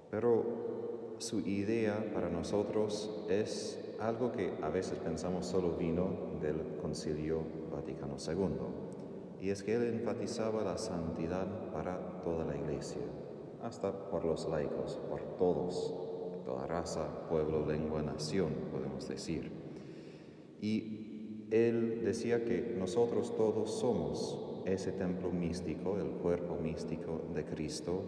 pero 0.10 1.14
su 1.20 1.42
idea 1.42 2.04
para 2.16 2.30
nosotros 2.30 3.24
es 3.30 3.96
algo 4.00 4.32
que 4.32 4.56
a 4.60 4.70
veces 4.70 4.98
pensamos 4.98 5.46
solo 5.46 5.78
vino 5.78 6.40
del 6.42 6.78
Concilio 6.82 7.44
Vaticano 7.72 8.16
II, 8.18 9.46
y 9.46 9.52
es 9.52 9.62
que 9.62 9.76
él 9.76 9.84
enfatizaba 9.84 10.64
la 10.64 10.80
santidad 10.80 11.72
para 11.72 12.24
toda 12.24 12.44
la 12.44 12.58
Iglesia, 12.58 13.04
hasta 13.64 13.92
por 14.10 14.26
los 14.26 14.48
laicos, 14.48 15.00
por 15.10 15.22
todos, 15.38 15.94
toda 16.46 16.68
raza, 16.68 17.08
pueblo, 17.30 17.66
lengua, 17.66 18.02
nación, 18.02 18.54
podemos 18.72 19.08
decir. 19.08 19.52
Y 20.62 21.48
él 21.50 22.02
decía 22.04 22.44
que 22.44 22.76
nosotros 22.78 23.36
todos 23.36 23.72
somos 23.72 24.40
ese 24.66 24.92
templo 24.92 25.32
místico, 25.32 25.98
el 25.98 26.12
cuerpo 26.22 26.56
místico 26.56 27.22
de 27.34 27.46
Cristo, 27.46 28.02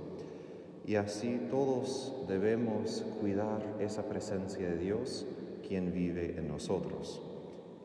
y 0.86 0.96
así 0.96 1.48
todos 1.50 2.14
debemos 2.28 3.04
cuidar 3.20 3.78
esa 3.80 4.08
presencia 4.08 4.70
de 4.70 4.78
Dios, 4.78 5.26
quien 5.68 5.92
vive 5.92 6.36
en 6.38 6.48
nosotros. 6.48 7.22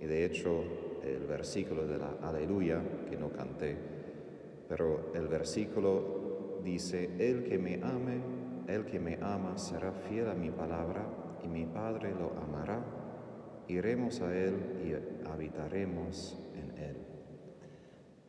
Y 0.00 0.06
de 0.06 0.24
hecho, 0.24 0.62
el 1.02 1.26
versículo 1.26 1.86
de 1.86 1.98
la 1.98 2.10
aleluya, 2.22 2.82
que 3.08 3.16
no 3.16 3.30
canté, 3.30 3.76
pero 4.68 5.12
el 5.14 5.28
versículo 5.28 6.19
dice, 6.62 7.10
el 7.18 7.44
que 7.44 7.58
me 7.58 7.76
ame, 7.82 8.20
el 8.68 8.84
que 8.86 9.00
me 9.00 9.18
ama 9.20 9.58
será 9.58 9.92
fiel 9.92 10.28
a 10.28 10.34
mi 10.34 10.50
palabra, 10.50 11.06
y 11.42 11.48
mi 11.48 11.64
Padre 11.66 12.14
lo 12.14 12.32
amará 12.42 12.82
iremos 13.70 14.20
a 14.20 14.36
Él 14.36 14.54
y 14.84 15.28
habitaremos 15.28 16.36
en 16.54 16.82
Él. 16.82 16.96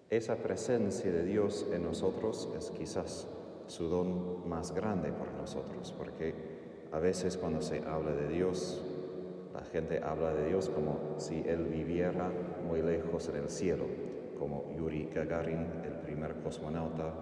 Esa 0.09 0.35
presencia 0.35 1.11
de 1.11 1.23
Dios 1.23 1.65
en 1.73 1.83
nosotros 1.83 2.49
es 2.57 2.71
quizás 2.71 3.27
su 3.67 3.87
don 3.87 4.47
más 4.47 4.73
grande 4.73 5.11
por 5.11 5.31
nosotros, 5.33 5.93
porque 5.97 6.35
a 6.91 6.99
veces 6.99 7.37
cuando 7.37 7.61
se 7.61 7.79
habla 7.79 8.11
de 8.11 8.27
Dios, 8.27 8.83
la 9.53 9.63
gente 9.63 10.01
habla 10.03 10.33
de 10.33 10.49
Dios 10.49 10.69
como 10.69 11.15
si 11.17 11.41
Él 11.47 11.65
viviera 11.65 12.31
muy 12.67 12.81
lejos 12.81 13.29
en 13.29 13.37
el 13.37 13.49
cielo, 13.49 13.85
como 14.37 14.73
Yuri 14.75 15.09
Gagarin, 15.13 15.65
el 15.85 15.93
primer 16.03 16.35
cosmonauta 16.41 17.13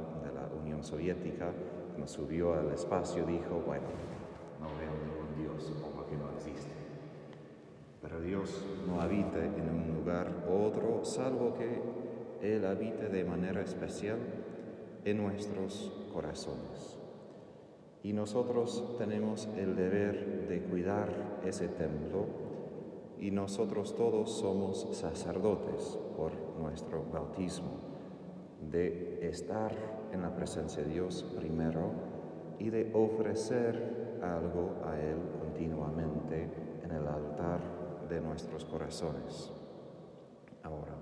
Unión 0.69 0.83
Soviética, 0.83 1.51
cuando 1.87 2.07
subió 2.07 2.53
al 2.53 2.71
espacio 2.71 3.25
dijo, 3.25 3.63
bueno, 3.65 3.87
no 4.61 4.67
veo 4.77 4.91
ningún 5.01 5.35
Dios, 5.35 5.63
supongo 5.63 6.05
que 6.05 6.15
no 6.15 6.29
existe. 6.35 6.69
Pero 8.03 8.21
Dios 8.21 8.63
no 8.87 9.01
habita 9.01 9.43
en 9.43 9.67
un 9.67 9.95
lugar 9.97 10.31
u 10.47 10.53
otro, 10.61 11.03
salvo 11.03 11.55
que 11.55 11.81
Él 12.43 12.63
habite 12.67 13.09
de 13.09 13.23
manera 13.23 13.61
especial 13.61 14.19
en 15.05 15.17
nuestros 15.17 15.91
corazones. 16.13 16.99
Y 18.03 18.13
nosotros 18.13 18.95
tenemos 18.99 19.49
el 19.57 19.75
deber 19.75 20.47
de 20.47 20.61
cuidar 20.61 21.39
ese 21.43 21.67
templo 21.67 22.27
y 23.17 23.31
nosotros 23.31 23.95
todos 23.95 24.37
somos 24.37 24.87
sacerdotes 24.91 25.97
por 26.15 26.31
nuestro 26.59 27.03
bautismo, 27.11 27.71
de 28.69 29.27
estar 29.27 29.98
en 30.11 30.21
la 30.21 30.35
presencia 30.35 30.83
de 30.83 30.89
Dios 30.89 31.25
primero 31.37 31.91
y 32.59 32.69
de 32.69 32.91
ofrecer 32.93 34.19
algo 34.21 34.75
a 34.85 34.99
Él 34.99 35.17
continuamente 35.39 36.49
en 36.83 36.91
el 36.91 37.07
altar 37.07 37.59
de 38.09 38.19
nuestros 38.19 38.65
corazones. 38.65 39.51
Ahora, 40.63 40.93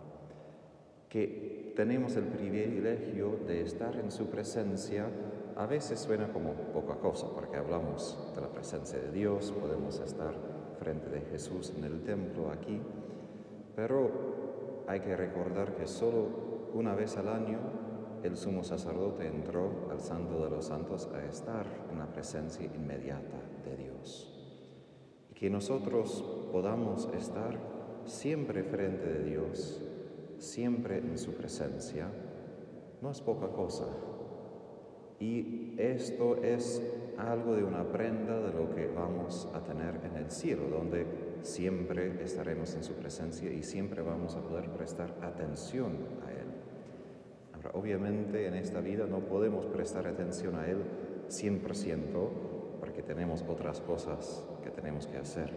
que 1.09 1.73
tenemos 1.75 2.15
el 2.15 2.25
privilegio 2.25 3.39
de 3.47 3.61
estar 3.61 3.95
en 3.95 4.11
su 4.11 4.27
presencia, 4.27 5.07
a 5.55 5.65
veces 5.65 5.99
suena 5.99 6.31
como 6.31 6.53
poca 6.53 6.95
cosa, 6.95 7.27
porque 7.33 7.57
hablamos 7.57 8.33
de 8.35 8.41
la 8.41 8.49
presencia 8.49 8.99
de 8.99 9.11
Dios, 9.11 9.51
podemos 9.51 9.99
estar 9.99 10.33
frente 10.79 11.09
de 11.09 11.21
Jesús 11.21 11.73
en 11.75 11.85
el 11.85 12.03
templo 12.03 12.51
aquí, 12.51 12.81
pero 13.75 14.85
hay 14.87 14.99
que 14.99 15.15
recordar 15.15 15.75
que 15.75 15.87
solo 15.87 16.27
una 16.73 16.93
vez 16.93 17.17
al 17.17 17.29
año 17.29 17.59
el 18.23 18.37
sumo 18.37 18.63
sacerdote 18.63 19.27
entró 19.27 19.87
al 19.91 19.99
santo 19.99 20.43
de 20.43 20.49
los 20.49 20.65
santos 20.65 21.09
a 21.13 21.23
estar 21.25 21.65
en 21.91 21.99
la 21.99 22.07
presencia 22.07 22.65
inmediata 22.65 23.37
de 23.63 23.77
Dios. 23.77 24.33
Y 25.31 25.33
que 25.33 25.49
nosotros 25.49 26.23
podamos 26.51 27.09
estar 27.13 27.57
siempre 28.05 28.63
frente 28.63 29.05
de 29.05 29.23
Dios, 29.23 29.81
siempre 30.37 30.97
en 30.97 31.17
su 31.17 31.33
presencia, 31.33 32.09
no 33.01 33.11
es 33.11 33.21
poca 33.21 33.47
cosa. 33.49 33.87
Y 35.19 35.73
esto 35.77 36.37
es 36.43 36.81
algo 37.17 37.55
de 37.55 37.63
una 37.63 37.83
prenda 37.91 38.39
de 38.39 38.53
lo 38.53 38.73
que 38.75 38.87
vamos 38.87 39.49
a 39.53 39.61
tener 39.61 39.99
en 40.03 40.15
el 40.15 40.29
cielo, 40.29 40.69
donde 40.69 41.05
siempre 41.41 42.23
estaremos 42.23 42.75
en 42.75 42.83
su 42.83 42.93
presencia 42.93 43.51
y 43.51 43.63
siempre 43.63 44.01
vamos 44.01 44.35
a 44.35 44.41
poder 44.41 44.69
prestar 44.71 45.15
atención 45.21 45.97
a 46.25 46.26
obviamente 47.73 48.47
en 48.47 48.55
esta 48.55 48.81
vida 48.81 49.05
no 49.05 49.19
podemos 49.19 49.65
prestar 49.65 50.07
atención 50.07 50.55
a 50.55 50.67
Él 50.67 50.83
100% 51.29 52.01
porque 52.79 53.01
tenemos 53.01 53.43
otras 53.47 53.81
cosas 53.81 54.45
que 54.63 54.69
tenemos 54.69 55.07
que 55.07 55.17
hacer. 55.17 55.51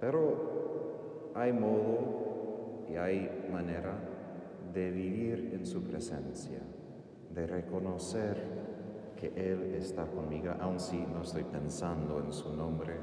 Pero 0.00 1.32
hay 1.34 1.52
modo 1.52 2.84
y 2.88 2.96
hay 2.96 3.46
manera 3.50 3.94
de 4.72 4.90
vivir 4.90 5.52
en 5.54 5.66
su 5.66 5.82
presencia, 5.82 6.58
de 7.32 7.46
reconocer 7.46 8.42
que 9.16 9.28
Él 9.36 9.74
está 9.76 10.04
conmigo, 10.06 10.52
aun 10.60 10.80
si 10.80 10.98
no 10.98 11.22
estoy 11.22 11.44
pensando 11.44 12.20
en 12.20 12.32
su 12.32 12.54
nombre 12.54 12.94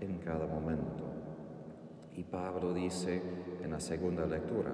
en 0.00 0.18
cada 0.18 0.46
momento. 0.46 1.04
Y 2.14 2.22
Pablo 2.22 2.72
dice 2.72 3.20
en 3.62 3.70
la 3.70 3.80
segunda 3.80 4.26
lectura 4.26 4.72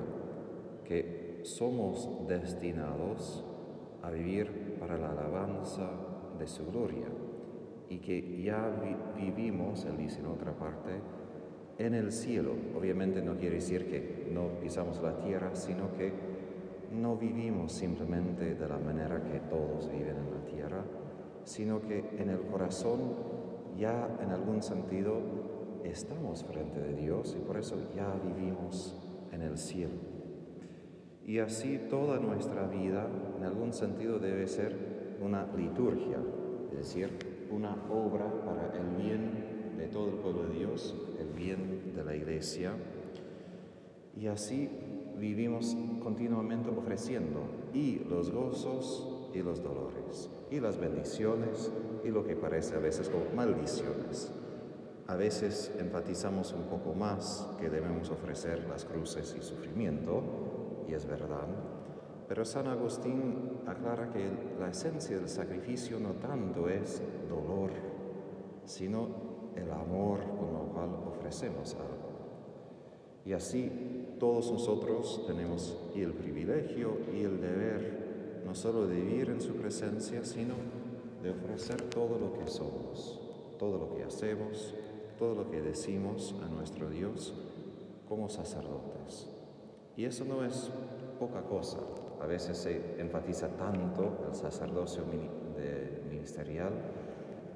que 0.85 1.22
somos 1.43 2.09
destinados 2.27 3.45
a 4.03 4.11
vivir 4.11 4.77
para 4.79 4.99
la 4.99 5.11
alabanza 5.11 5.91
de 6.39 6.47
su 6.47 6.67
gloria 6.67 7.07
y 7.89 7.99
que 7.99 8.43
ya 8.43 8.71
vivimos, 9.17 9.85
él 9.85 9.97
dice 9.97 10.21
en 10.21 10.27
otra 10.27 10.53
parte, 10.53 10.91
en 11.79 11.95
el 11.95 12.13
cielo. 12.13 12.53
Obviamente 12.77 13.23
no 13.23 13.37
quiere 13.37 13.57
decir 13.57 13.87
que 13.87 14.29
no 14.33 14.61
pisamos 14.61 15.03
la 15.03 15.19
tierra, 15.19 15.55
sino 15.55 15.93
que 15.97 16.13
no 16.93 17.17
vivimos 17.17 17.73
simplemente 17.73 18.55
de 18.55 18.69
la 18.69 18.79
manera 18.79 19.23
que 19.23 19.41
todos 19.41 19.91
viven 19.91 20.17
en 20.17 20.31
la 20.31 20.45
tierra, 20.47 20.85
sino 21.45 21.81
que 21.83 21.99
en 22.19 22.31
el 22.31 22.41
corazón 22.43 23.01
ya 23.77 24.09
en 24.23 24.31
algún 24.31 24.63
sentido 24.63 25.21
estamos 25.85 26.45
frente 26.45 26.81
de 26.81 26.95
Dios 26.95 27.37
y 27.39 27.45
por 27.45 27.57
eso 27.57 27.77
ya 27.95 28.15
vivimos 28.25 28.97
en 29.33 29.43
el 29.43 29.59
cielo. 29.59 30.12
Y 31.27 31.39
así 31.39 31.79
toda 31.89 32.19
nuestra 32.19 32.67
vida 32.67 33.09
en 33.39 33.45
algún 33.45 33.73
sentido 33.73 34.19
debe 34.19 34.47
ser 34.47 35.17
una 35.21 35.47
liturgia, 35.57 36.19
es 36.73 36.79
decir, 36.79 37.11
una 37.51 37.77
obra 37.91 38.45
para 38.45 38.73
el 38.77 39.03
bien 39.03 39.77
de 39.79 39.87
todo 39.87 40.09
el 40.09 40.17
pueblo 40.17 40.45
de 40.45 40.59
Dios, 40.59 40.97
el 41.19 41.29
bien 41.29 41.93
de 41.95 42.05
la 42.05 42.17
iglesia. 42.17 42.73
Y 44.17 44.27
así 44.27 44.69
vivimos 45.19 45.77
continuamente 46.03 46.71
ofreciendo 46.71 47.41
y 47.73 48.01
los 48.09 48.31
gozos 48.31 49.31
y 49.33 49.43
los 49.43 49.63
dolores, 49.63 50.29
y 50.51 50.61
las 50.61 50.79
bendiciones 50.79 51.73
y 52.05 52.09
lo 52.09 52.25
que 52.25 52.37
parece 52.37 52.77
a 52.77 52.81
veces 52.81 53.09
como 53.09 53.25
maldiciones. 53.35 54.33
A 55.07 55.17
veces 55.17 55.75
enfatizamos 55.79 56.53
un 56.53 56.65
poco 56.65 56.95
más 56.95 57.49
que 57.61 57.69
debemos 57.69 58.11
ofrecer 58.11 58.67
las 58.69 58.85
cruces 58.85 59.35
y 59.39 59.43
sufrimiento, 59.43 60.23
y 60.93 60.95
es 60.95 61.07
verdad, 61.07 61.47
pero 62.29 62.45
San 62.45 62.67
Agustín 62.67 63.63
aclara 63.67 64.11
que 64.11 64.29
la 64.61 64.69
esencia 64.69 65.17
del 65.17 65.29
sacrificio 65.29 65.99
no 65.99 66.11
tanto 66.11 66.69
es 66.69 67.01
dolor, 67.31 67.71
sino 68.67 69.09
el 69.57 69.71
amor 69.71 70.21
con 70.39 70.53
lo 70.53 70.71
cual 70.71 70.91
ofrecemos 71.09 71.75
algo. 71.77 72.13
Y 73.25 73.33
así 73.33 74.17
todos 74.21 74.53
nosotros 74.53 75.25
tenemos 75.27 75.79
el 75.95 76.13
privilegio 76.13 76.99
y 77.11 77.23
el 77.23 77.41
deber 77.41 78.43
no 78.45 78.55
solo 78.55 78.87
de 78.87 78.97
vivir 78.97 79.31
en 79.31 79.41
su 79.41 79.55
presencia, 79.55 80.25
sino 80.25 80.57
de 81.23 81.31
ofrecer 81.31 81.81
todo 81.89 82.19
lo 82.19 82.35
que 82.35 82.51
somos, 82.51 83.19
todo 83.59 83.79
lo 83.79 83.97
que 83.97 84.05
hacemos, 84.05 84.75
todo 85.19 85.37
lo 85.37 85.51
que 85.51 85.63
decimos 85.63 86.35
a 86.45 86.49
nuestro 86.49 86.91
Dios 86.91 87.33
como 88.07 88.29
sacerdotes. 88.29 89.33
Y 89.97 90.05
eso 90.05 90.25
no 90.25 90.45
es 90.45 90.71
poca 91.19 91.43
cosa. 91.43 91.79
A 92.21 92.27
veces 92.27 92.57
se 92.57 93.01
enfatiza 93.01 93.49
tanto 93.57 94.25
el 94.29 94.35
sacerdocio 94.35 95.05
ministerial 96.09 96.73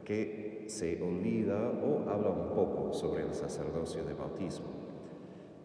que 0.05 0.67
se 0.69 1.01
olvida 1.03 1.71
o 1.85 2.09
habla 2.09 2.31
un 2.31 2.49
poco 2.51 2.93
sobre 2.93 3.25
el 3.25 3.35
sacerdocio 3.35 4.05
de 4.05 4.15
bautismo. 4.15 4.67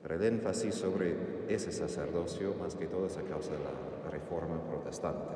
Pero 0.01 0.15
el 0.15 0.23
énfasis 0.23 0.75
sobre 0.75 1.15
ese 1.47 1.71
sacerdocio 1.71 2.55
más 2.59 2.75
que 2.75 2.87
todo 2.87 3.05
es 3.05 3.17
a 3.17 3.23
causa 3.23 3.51
de 3.51 3.59
la 3.59 4.09
reforma 4.09 4.63
protestante, 4.63 5.33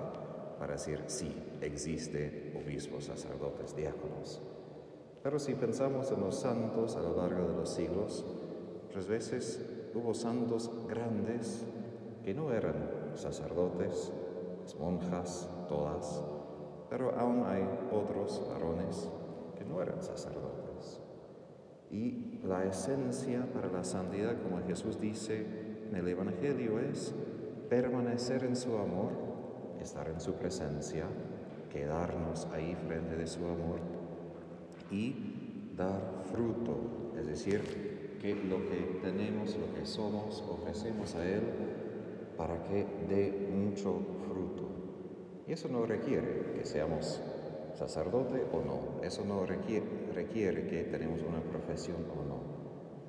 para 0.60 0.74
decir 0.74 1.04
sí, 1.08 1.32
existe 1.62 2.54
obispos, 2.66 3.06
sacerdotes, 3.06 3.76
diáconos. 3.76 4.42
Pero 5.22 5.38
si 5.40 5.54
pensamos 5.54 6.12
en 6.12 6.22
los 6.22 6.36
santos 6.36 6.96
a 6.96 7.02
lo 7.02 7.16
largo 7.16 7.48
de 7.48 7.56
los 7.56 7.70
siglos, 7.70 8.26
otras 8.88 9.08
veces 9.08 9.60
hubo 9.96 10.14
santos 10.14 10.70
grandes 10.88 11.66
que 12.24 12.34
no 12.34 12.52
eran 12.52 12.76
sacerdotes, 13.16 14.12
monjas, 14.80 15.50
todas, 15.70 16.22
pero 16.90 17.18
aún 17.18 17.44
hay 17.46 17.64
otros 17.92 18.44
varones 18.50 19.10
que 19.58 19.64
no 19.64 19.82
eran 19.82 20.02
sacerdotes. 20.02 21.02
Y 21.90 22.40
la 22.44 22.66
esencia 22.66 23.48
para 23.54 23.70
la 23.70 23.84
santidad, 23.84 24.36
como 24.42 24.62
Jesús 24.68 25.00
dice 25.00 25.46
en 25.90 25.96
el 25.96 26.08
Evangelio, 26.08 26.80
es 26.80 27.14
permanecer 27.70 28.44
en 28.44 28.56
su 28.56 28.78
amor, 28.78 29.12
estar 29.80 30.10
en 30.10 30.20
su 30.20 30.34
presencia, 30.34 31.06
quedarnos 31.72 32.48
ahí 32.54 32.76
frente 32.88 33.16
de 33.16 33.28
su 33.28 33.46
amor 33.46 33.80
y 34.92 35.72
dar 35.76 36.24
fruto, 36.32 37.14
es 37.18 37.28
decir, 37.28 37.95
lo 38.34 38.68
que 38.68 39.00
tenemos, 39.02 39.56
lo 39.58 39.74
que 39.74 39.86
somos, 39.86 40.44
ofrecemos 40.50 41.16
a 41.16 41.26
Él 41.26 41.44
para 42.38 42.64
que 42.64 42.86
dé 43.08 43.50
mucho 43.54 44.00
fruto. 44.28 44.70
Y 45.48 45.54
eso 45.54 45.70
no 45.70 45.86
requiere 45.86 46.54
que 46.56 46.66
seamos 46.66 47.22
sacerdote 47.76 48.44
o 48.52 48.62
no, 48.62 49.04
eso 49.04 49.24
no 49.26 49.46
requiere, 49.46 49.86
requiere 50.14 50.68
que 50.68 50.84
tenemos 50.84 51.22
una 51.22 51.42
profesión 51.42 51.98
o 52.18 52.24
no, 52.28 52.40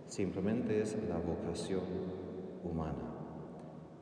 simplemente 0.07 0.83
es 0.83 0.97
la 1.09 1.19
vocación 1.19 1.85
humana. 2.65 3.15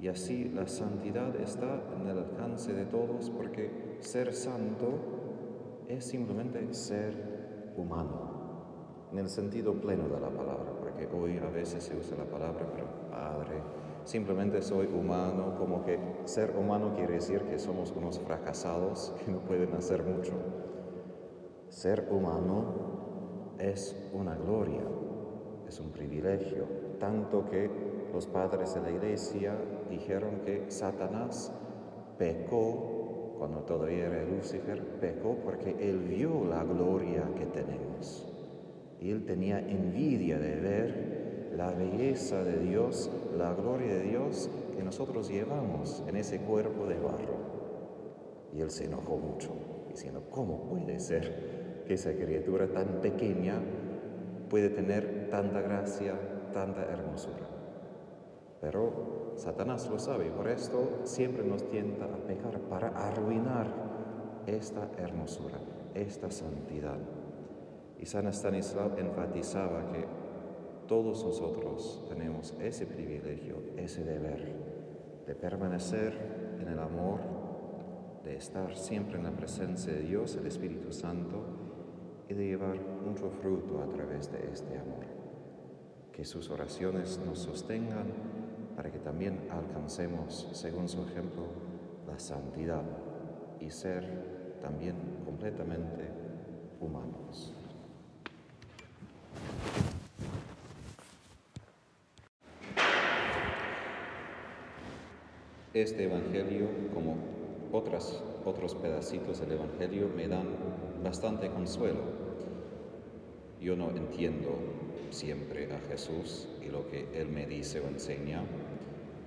Y 0.00 0.08
así 0.08 0.48
la 0.48 0.66
santidad 0.66 1.36
está 1.36 1.82
en 1.94 2.08
el 2.08 2.18
alcance 2.18 2.72
de 2.72 2.86
todos 2.86 3.30
porque 3.30 3.96
ser 4.00 4.34
santo 4.34 5.84
es 5.88 6.04
simplemente 6.04 6.74
ser 6.74 7.72
humano, 7.76 9.08
en 9.12 9.18
el 9.18 9.28
sentido 9.28 9.74
pleno 9.74 10.08
de 10.08 10.20
la 10.20 10.30
palabra, 10.30 10.72
porque 10.94 11.08
hoy 11.16 11.38
a 11.38 11.50
veces 11.50 11.82
se 11.82 11.96
usa 11.96 12.16
la 12.16 12.24
palabra, 12.24 12.66
pero 12.72 12.86
Padre, 13.10 13.56
simplemente 14.04 14.62
soy 14.62 14.86
humano, 14.86 15.56
como 15.58 15.84
que 15.84 15.98
ser 16.24 16.54
humano 16.56 16.92
quiere 16.94 17.14
decir 17.14 17.40
que 17.42 17.58
somos 17.58 17.92
unos 17.96 18.20
fracasados 18.20 19.12
que 19.24 19.32
no 19.32 19.38
pueden 19.40 19.74
hacer 19.74 20.04
mucho. 20.04 20.32
Ser 21.68 22.08
humano 22.10 23.54
es 23.58 23.96
una 24.12 24.36
gloria, 24.36 24.82
es 25.66 25.80
un 25.80 25.90
privilegio, 25.90 26.66
tanto 27.00 27.44
que 27.46 27.68
los 28.12 28.26
padres 28.26 28.74
de 28.74 28.82
la 28.82 28.90
iglesia 28.92 29.56
dijeron 29.90 30.42
que 30.44 30.66
Satanás 30.70 31.52
pecó 32.18 33.34
cuando 33.38 33.60
todavía 33.62 34.06
era 34.06 34.22
Lucifer, 34.22 34.80
pecó 35.00 35.36
porque 35.44 35.74
él 35.80 35.98
vio 35.98 36.44
la 36.44 36.62
gloria 36.62 37.24
que 37.36 37.46
tenemos. 37.46 38.33
Y 39.04 39.10
él 39.10 39.26
tenía 39.26 39.58
envidia 39.58 40.38
de 40.38 40.56
ver 40.56 41.50
la 41.54 41.70
belleza 41.72 42.42
de 42.42 42.56
Dios, 42.56 43.10
la 43.36 43.52
gloria 43.52 43.96
de 43.96 44.02
Dios 44.04 44.48
que 44.74 44.82
nosotros 44.82 45.28
llevamos 45.28 46.02
en 46.08 46.16
ese 46.16 46.40
cuerpo 46.40 46.86
de 46.86 46.98
barro. 46.98 47.36
Y 48.54 48.62
él 48.62 48.70
se 48.70 48.86
enojó 48.86 49.18
mucho, 49.18 49.50
diciendo, 49.90 50.24
¿cómo 50.30 50.70
puede 50.70 50.98
ser 51.00 51.84
que 51.86 51.92
esa 51.92 52.14
criatura 52.14 52.66
tan 52.68 53.02
pequeña 53.02 53.60
puede 54.48 54.70
tener 54.70 55.28
tanta 55.28 55.60
gracia, 55.60 56.14
tanta 56.54 56.84
hermosura? 56.84 57.46
Pero 58.62 59.34
Satanás 59.36 59.86
lo 59.90 59.98
sabe 59.98 60.28
y 60.28 60.30
por 60.30 60.48
esto 60.48 61.00
siempre 61.02 61.44
nos 61.44 61.68
tienta 61.68 62.06
a 62.06 62.26
pecar 62.26 62.58
para 62.70 62.88
arruinar 62.88 63.66
esta 64.46 64.88
hermosura, 64.96 65.58
esta 65.94 66.30
santidad. 66.30 66.96
Y 68.04 68.06
San 68.06 68.26
Estanislao 68.26 68.98
enfatizaba 68.98 69.90
que 69.90 70.04
todos 70.86 71.24
nosotros 71.24 72.04
tenemos 72.06 72.54
ese 72.60 72.84
privilegio, 72.84 73.56
ese 73.78 74.04
deber 74.04 74.52
de 75.26 75.34
permanecer 75.34 76.58
en 76.60 76.68
el 76.68 76.78
amor, 76.80 77.20
de 78.22 78.36
estar 78.36 78.76
siempre 78.76 79.16
en 79.16 79.24
la 79.24 79.30
presencia 79.30 79.90
de 79.90 80.00
Dios, 80.00 80.36
el 80.36 80.46
Espíritu 80.46 80.92
Santo, 80.92 81.46
y 82.28 82.34
de 82.34 82.44
llevar 82.44 82.78
mucho 82.78 83.30
fruto 83.30 83.82
a 83.82 83.88
través 83.88 84.30
de 84.30 84.50
este 84.52 84.76
amor. 84.76 85.06
Que 86.12 86.26
sus 86.26 86.50
oraciones 86.50 87.18
nos 87.24 87.38
sostengan 87.38 88.12
para 88.76 88.92
que 88.92 88.98
también 88.98 89.48
alcancemos, 89.50 90.50
según 90.52 90.90
su 90.90 91.02
ejemplo, 91.04 91.44
la 92.06 92.18
santidad 92.18 92.84
y 93.60 93.70
ser 93.70 94.58
también 94.60 94.94
completamente 95.24 96.10
humanos. 96.82 97.54
Este 105.74 106.04
Evangelio, 106.04 106.68
como 106.94 107.16
otras, 107.72 108.22
otros 108.44 108.76
pedacitos 108.76 109.40
del 109.40 109.58
Evangelio, 109.58 110.08
me 110.14 110.28
dan 110.28 110.46
bastante 111.02 111.48
consuelo. 111.48 111.98
Yo 113.60 113.74
no 113.74 113.90
entiendo 113.90 114.50
siempre 115.10 115.72
a 115.72 115.80
Jesús 115.90 116.48
y 116.64 116.68
lo 116.68 116.88
que 116.88 117.08
Él 117.14 117.26
me 117.26 117.46
dice 117.46 117.80
o 117.80 117.88
enseña. 117.88 118.44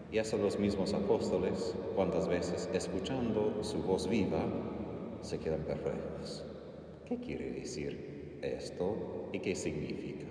Y 0.09 0.19
hasta 0.19 0.37
los 0.37 0.57
mismos 0.57 0.93
apóstoles, 0.93 1.75
cuántas 1.97 2.29
veces 2.29 2.69
escuchando 2.73 3.61
su 3.61 3.79
voz 3.83 4.07
viva, 4.07 4.45
se 5.19 5.39
quedan 5.39 5.63
perplejos. 5.63 6.45
¿Qué 7.05 7.17
quiere 7.17 7.51
decir 7.51 8.39
esto 8.41 9.29
y 9.33 9.39
qué 9.39 9.53
significa? 9.53 10.27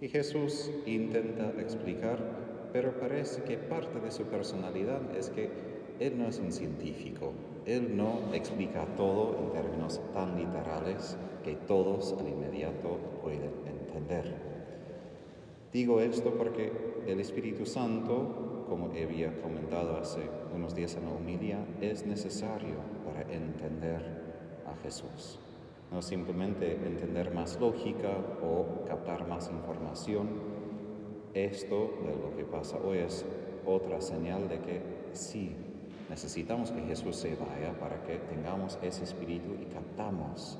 Y 0.00 0.08
Jesús 0.08 0.72
intenta 0.86 1.52
explicar, 1.60 2.39
pero 2.72 2.98
parece 2.98 3.42
que 3.42 3.56
parte 3.56 4.00
de 4.00 4.10
su 4.10 4.24
personalidad 4.24 5.00
es 5.16 5.30
que 5.30 5.50
Él 5.98 6.18
no 6.18 6.28
es 6.28 6.38
un 6.38 6.52
científico, 6.52 7.32
Él 7.66 7.96
no 7.96 8.32
explica 8.32 8.84
todo 8.96 9.36
en 9.38 9.52
términos 9.52 10.00
tan 10.12 10.36
literales 10.36 11.16
que 11.42 11.54
todos 11.54 12.14
al 12.18 12.28
inmediato 12.28 12.98
pueden 13.22 13.52
entender. 13.66 14.50
Digo 15.72 16.00
esto 16.00 16.34
porque 16.34 16.72
el 17.06 17.20
Espíritu 17.20 17.64
Santo, 17.64 18.64
como 18.68 18.86
había 18.86 19.40
comentado 19.40 19.96
hace 19.96 20.20
unos 20.54 20.74
días 20.74 20.96
en 20.96 21.04
la 21.04 21.12
humilía, 21.12 21.64
es 21.80 22.04
necesario 22.06 22.74
para 23.04 23.22
entender 23.32 24.02
a 24.66 24.74
Jesús. 24.82 25.38
No 25.92 26.02
simplemente 26.02 26.74
entender 26.74 27.32
más 27.32 27.58
lógica 27.60 28.10
o 28.42 28.84
captar 28.86 29.28
más 29.28 29.50
información. 29.50 30.28
Esto 31.34 31.94
de 32.04 32.16
lo 32.16 32.36
que 32.36 32.44
pasa 32.44 32.78
hoy 32.84 32.98
es 32.98 33.24
otra 33.64 34.00
señal 34.00 34.48
de 34.48 34.58
que 34.58 34.80
sí, 35.12 35.54
necesitamos 36.08 36.72
que 36.72 36.80
Jesús 36.80 37.14
se 37.14 37.36
vaya 37.36 37.78
para 37.78 38.02
que 38.02 38.16
tengamos 38.16 38.78
ese 38.82 39.04
espíritu 39.04 39.54
y 39.60 39.66
captamos 39.66 40.58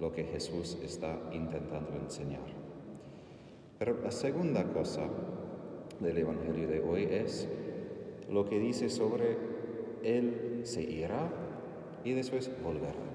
lo 0.00 0.12
que 0.12 0.24
Jesús 0.24 0.76
está 0.82 1.16
intentando 1.32 1.94
enseñar. 1.94 2.40
Pero 3.78 4.00
la 4.02 4.10
segunda 4.10 4.64
cosa 4.72 5.08
del 6.00 6.18
Evangelio 6.18 6.66
de 6.66 6.80
hoy 6.80 7.04
es 7.04 7.48
lo 8.28 8.44
que 8.44 8.58
dice 8.58 8.90
sobre 8.90 9.36
Él 10.02 10.62
se 10.64 10.82
irá 10.82 11.30
y 12.04 12.12
después 12.12 12.50
volverá. 12.64 13.12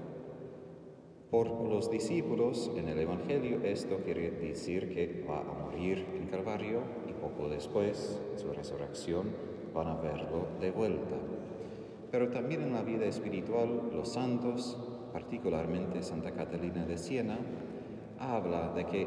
Por 1.30 1.48
los 1.68 1.90
discípulos 1.90 2.70
en 2.76 2.88
el 2.88 2.98
Evangelio 2.98 3.60
esto 3.62 3.98
quiere 3.98 4.30
decir 4.30 4.88
que 4.94 5.17
va 5.28 5.40
a 5.40 5.64
morir 5.64 6.06
en 6.14 6.26
Calvario 6.26 6.80
y 7.08 7.12
poco 7.12 7.48
después, 7.48 8.20
su 8.36 8.52
resurrección, 8.52 9.26
van 9.74 9.88
a 9.88 9.96
verlo 9.96 10.46
de 10.60 10.70
vuelta. 10.70 11.16
Pero 12.10 12.30
también 12.30 12.62
en 12.62 12.72
la 12.72 12.82
vida 12.82 13.04
espiritual, 13.04 13.90
los 13.92 14.08
santos, 14.08 14.78
particularmente 15.12 16.02
Santa 16.02 16.32
Catalina 16.32 16.84
de 16.86 16.96
Siena, 16.96 17.38
habla 18.18 18.72
de 18.72 18.86
que 18.86 19.06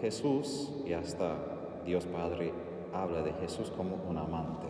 Jesús, 0.00 0.72
y 0.86 0.92
hasta 0.92 1.36
Dios 1.84 2.06
Padre 2.06 2.52
habla 2.92 3.22
de 3.22 3.32
Jesús 3.34 3.70
como 3.70 3.96
un 4.08 4.18
amante. 4.18 4.66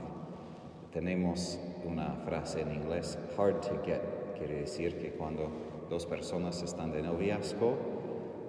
Tenemos 0.92 1.60
una 1.84 2.14
frase 2.24 2.62
en 2.62 2.72
inglés, 2.72 3.18
hard 3.36 3.60
to 3.60 3.82
get, 3.84 4.00
quiere 4.38 4.60
decir 4.60 4.98
que 4.98 5.10
cuando 5.10 5.48
dos 5.90 6.06
personas 6.06 6.62
están 6.62 6.92
de 6.92 7.02
noviazgo, 7.02 7.76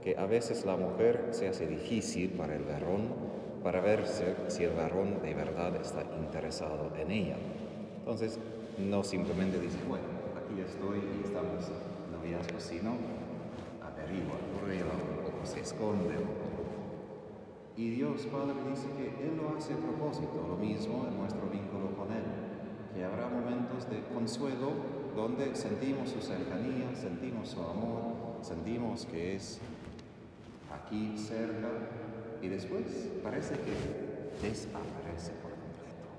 que 0.04 0.16
a 0.18 0.26
veces 0.26 0.66
la 0.66 0.76
mujer 0.76 1.30
se 1.32 1.48
hace 1.48 1.68
difícil 1.68 2.32
para 2.32 2.56
el 2.56 2.64
varón 2.64 3.38
para 3.68 3.82
ver 3.82 4.06
si 4.48 4.64
el 4.64 4.74
varón 4.74 5.22
de 5.22 5.34
verdad 5.34 5.76
está 5.76 6.02
interesado 6.18 6.90
en 6.96 7.12
ella. 7.12 7.36
Entonces, 8.00 8.40
no 8.78 9.04
simplemente 9.04 9.60
dice, 9.60 9.78
bueno, 9.90 10.06
aquí 10.38 10.62
estoy 10.62 11.00
y 11.00 11.26
estamos 11.26 11.68
noviazgo, 12.10 12.60
sino 12.60 12.96
averigua, 13.84 14.38
prueba 14.62 14.92
o 15.42 15.46
se 15.46 15.60
esconde 15.60 16.16
Y 17.76 17.90
Dios 17.90 18.26
Padre 18.28 18.56
dice 18.70 18.88
que 18.96 19.28
Él 19.28 19.36
lo 19.36 19.58
hace 19.58 19.74
a 19.74 19.78
propósito, 19.78 20.46
lo 20.48 20.56
mismo 20.56 21.06
en 21.06 21.18
nuestro 21.18 21.50
vínculo 21.50 21.92
con 21.98 22.12
Él, 22.16 22.24
que 22.96 23.04
habrá 23.04 23.28
momentos 23.28 23.90
de 23.90 24.02
consuelo 24.14 24.72
donde 25.14 25.56
sentimos 25.56 26.10
su 26.10 26.22
cercanía, 26.22 26.96
sentimos 26.96 27.50
su 27.50 27.60
amor, 27.60 28.38
sentimos 28.42 29.06
que 29.08 29.36
es 29.36 29.60
aquí 30.74 31.18
cerca 31.18 31.70
y 32.42 32.48
después 32.48 33.10
parece 33.24 33.56
que 33.56 34.48
desaparece 34.48 35.32
por 35.42 35.52
completo. 35.52 36.10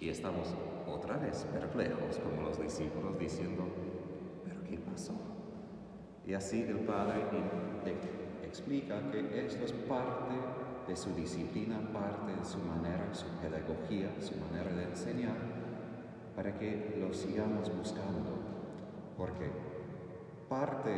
Y 0.00 0.08
estamos 0.08 0.54
otra 0.86 1.16
vez 1.16 1.46
perplejos 1.52 2.18
como 2.18 2.48
los 2.48 2.60
discípulos 2.60 3.18
diciendo, 3.18 3.64
pero 4.44 4.62
¿qué 4.64 4.78
pasó? 4.78 5.14
Y 6.26 6.34
así 6.34 6.62
el 6.62 6.80
Padre 6.80 7.22
explica 8.42 9.00
que 9.10 9.46
esto 9.46 9.64
es 9.64 9.72
parte 9.72 10.34
de 10.86 10.96
su 10.96 11.14
disciplina, 11.14 11.80
parte 11.92 12.32
de 12.38 12.44
su 12.44 12.58
manera, 12.58 13.12
su 13.12 13.26
pedagogía, 13.40 14.10
su 14.20 14.34
manera 14.36 14.72
de 14.72 14.84
enseñar 14.84 15.36
para 16.36 16.58
que 16.58 16.96
lo 16.98 17.12
sigamos 17.12 17.74
buscando, 17.76 18.30
porque 19.16 19.50
parte 20.48 20.90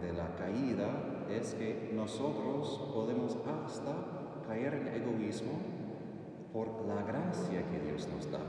de 0.00 0.12
la 0.12 0.34
caída 0.36 1.13
es 1.30 1.54
que 1.54 1.90
nosotros 1.94 2.90
podemos 2.92 3.36
hasta 3.46 3.94
caer 4.46 4.74
en 4.74 4.88
egoísmo 4.88 5.52
por 6.52 6.84
la 6.86 7.02
gracia 7.02 7.68
que 7.70 7.80
Dios 7.80 8.08
nos 8.08 8.30
da. 8.30 8.40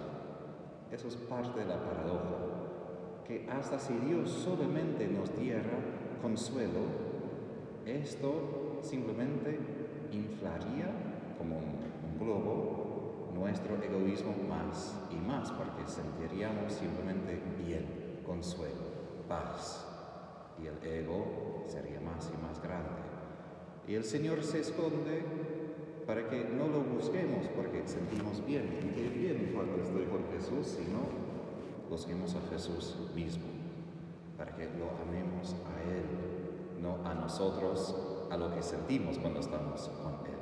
Eso 0.91 1.07
es 1.07 1.15
parte 1.15 1.59
de 1.59 1.65
la 1.65 1.83
paradoja, 1.83 3.23
que 3.27 3.47
hasta 3.49 3.79
si 3.79 3.93
Dios 3.93 4.29
solamente 4.29 5.07
nos 5.07 5.35
diera 5.37 5.63
consuelo, 6.21 6.81
esto 7.85 8.79
simplemente 8.81 9.59
inflaría 10.11 10.87
como 11.37 11.57
un 11.57 12.19
globo 12.19 13.31
nuestro 13.33 13.75
egoísmo 13.83 14.33
más 14.47 14.95
y 15.11 15.15
más, 15.15 15.51
porque 15.51 15.85
sentiríamos 15.87 16.73
simplemente 16.73 17.41
bien, 17.63 18.21
consuelo, 18.25 18.85
paz, 19.27 19.94
y 20.61 20.67
el 20.67 20.83
ego 20.83 21.63
sería 21.67 21.99
más 22.01 22.31
y 22.33 22.41
más 22.41 22.61
grande. 22.61 23.01
Y 23.87 23.95
el 23.95 24.03
Señor 24.03 24.43
se 24.43 24.61
esconde 24.61 25.23
para 26.07 26.27
que 26.27 26.43
no 26.43 26.67
lo 26.67 26.81
busquemos, 26.81 27.47
porque 27.55 27.83
sentimos 27.87 28.45
bien, 28.45 28.91
qué 28.95 29.09
bien 29.09 29.51
cuando 29.53 29.81
estoy 29.81 30.05
con 30.05 30.25
Jesús, 30.31 30.77
sino 30.77 30.99
busquemos 31.89 32.35
a 32.35 32.41
Jesús 32.51 32.95
mismo, 33.15 33.45
para 34.37 34.55
que 34.55 34.65
lo 34.65 34.89
amemos 35.07 35.55
a 35.65 35.81
Él, 35.91 36.81
no 36.81 36.97
a 37.07 37.13
nosotros, 37.13 37.95
a 38.29 38.37
lo 38.37 38.53
que 38.53 38.61
sentimos 38.61 39.17
cuando 39.17 39.39
estamos 39.39 39.89
con 40.03 40.13
Él. 40.25 40.35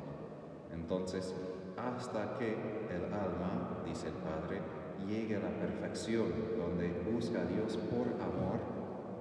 Entonces, 0.74 1.34
hasta 1.78 2.38
que 2.38 2.52
el 2.90 3.06
alma, 3.06 3.82
dice 3.86 4.08
el 4.08 4.14
Padre, 4.16 4.62
llegue 5.08 5.36
a 5.38 5.40
la 5.40 5.50
perfección, 5.50 6.32
donde 6.58 6.92
busca 7.12 7.42
a 7.42 7.46
Dios 7.46 7.78
por 7.78 8.08
amor, 8.22 8.60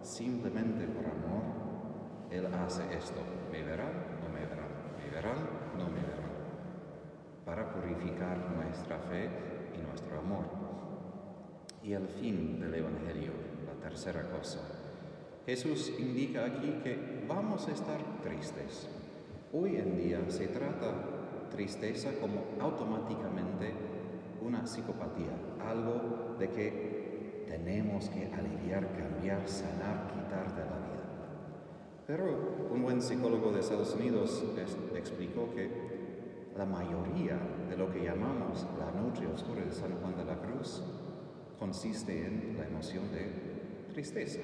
simplemente 0.03 0.87
por 0.87 1.07
amor, 1.07 1.43
Él 2.31 2.47
hace 2.55 2.83
esto. 2.97 3.21
¿Me 3.51 3.63
verán? 3.63 3.93
No 4.21 4.29
me 4.33 4.47
verán. 4.47 4.69
¿Me 4.99 5.11
verán? 5.11 5.37
No 5.79 5.85
me 5.87 6.01
verán. 6.01 6.33
Para 7.45 7.73
purificar 7.73 8.39
nuestra 8.57 8.99
fe 8.99 9.29
y 9.75 9.83
nuestro 9.87 10.19
amor. 10.19 10.45
Y 11.83 11.93
el 11.93 12.07
fin 12.07 12.61
del 12.61 12.75
Evangelio, 12.75 13.33
la 13.67 13.89
tercera 13.89 14.23
cosa. 14.31 14.61
Jesús 15.45 15.93
indica 15.99 16.45
aquí 16.45 16.81
que 16.85 17.25
vamos 17.29 17.67
a 17.69 17.73
estar 17.73 17.99
tristes. 18.23 18.89
Hoy 19.53 19.77
en 19.77 19.97
día 19.97 20.21
se 20.29 20.47
trata 20.49 21.49
tristeza 21.51 22.11
como 22.21 22.45
automáticamente 22.61 23.73
una 24.41 24.67
psicopatía, 24.67 25.33
algo 25.69 26.37
de 26.39 26.49
que 26.51 26.92
tenemos 27.53 28.09
que 28.09 28.25
aliviar, 28.33 28.89
cambiar, 28.97 29.47
sanar, 29.47 30.09
quitar 30.09 30.55
de 30.57 30.65
la 30.65 30.79
vida. 30.79 31.03
Pero 32.07 32.69
un 32.73 32.83
buen 32.83 33.03
psicólogo 33.03 33.53
de 33.53 33.61
Estados 33.61 33.95
Unidos 33.95 34.43
explicó 34.97 35.53
que 35.55 35.71
la 36.57 36.65
mayoría 36.65 37.39
de 37.69 37.77
lo 37.77 37.93
que 37.93 38.05
llamamos 38.05 38.67
la 38.79 38.91
noche 38.99 39.27
oscura 39.27 39.63
de 39.63 39.71
San 39.71 39.93
Juan 40.01 40.17
de 40.17 40.25
la 40.25 40.39
Cruz 40.39 40.83
consiste 41.59 42.27
en 42.27 42.57
la 42.57 42.67
emoción 42.67 43.05
de 43.13 43.93
tristeza. 43.93 44.41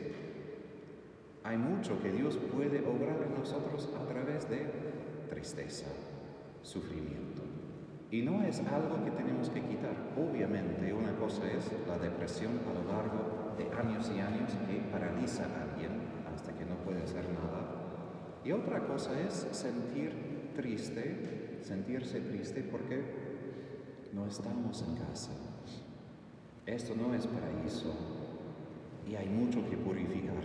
Hay 1.44 1.56
mucho 1.56 1.98
que 2.02 2.12
Dios 2.12 2.36
puede 2.54 2.80
obrar 2.80 3.22
en 3.26 3.40
nosotros 3.40 3.88
a 3.98 4.06
través 4.06 4.48
de 4.50 4.66
tristeza, 5.30 5.86
sufrimiento. 6.62 7.27
Y 8.10 8.22
no 8.22 8.42
es 8.42 8.60
algo 8.60 9.04
que 9.04 9.10
tenemos 9.10 9.50
que 9.50 9.60
quitar. 9.60 9.94
Obviamente 10.16 10.94
una 10.94 11.14
cosa 11.16 11.42
es 11.50 11.70
la 11.86 11.98
depresión 11.98 12.52
a 12.66 12.72
lo 12.72 12.90
largo 12.90 13.54
de 13.58 13.64
años 13.76 14.10
y 14.14 14.20
años 14.20 14.50
que 14.66 14.80
paraliza 14.90 15.44
a 15.44 15.62
alguien 15.64 15.90
hasta 16.34 16.52
que 16.54 16.64
no 16.64 16.76
puede 16.76 17.02
hacer 17.02 17.24
nada. 17.28 17.68
Y 18.44 18.52
otra 18.52 18.86
cosa 18.86 19.10
es 19.20 19.46
sentir 19.52 20.52
triste, 20.56 21.58
sentirse 21.60 22.20
triste 22.20 22.62
porque 22.62 23.04
no 24.14 24.26
estamos 24.26 24.82
en 24.82 24.96
casa. 24.96 25.32
Esto 26.64 26.94
no 26.94 27.14
es 27.14 27.26
paraíso 27.26 27.94
y 29.06 29.16
hay 29.16 29.28
mucho 29.28 29.68
que 29.68 29.76
purificar. 29.76 30.42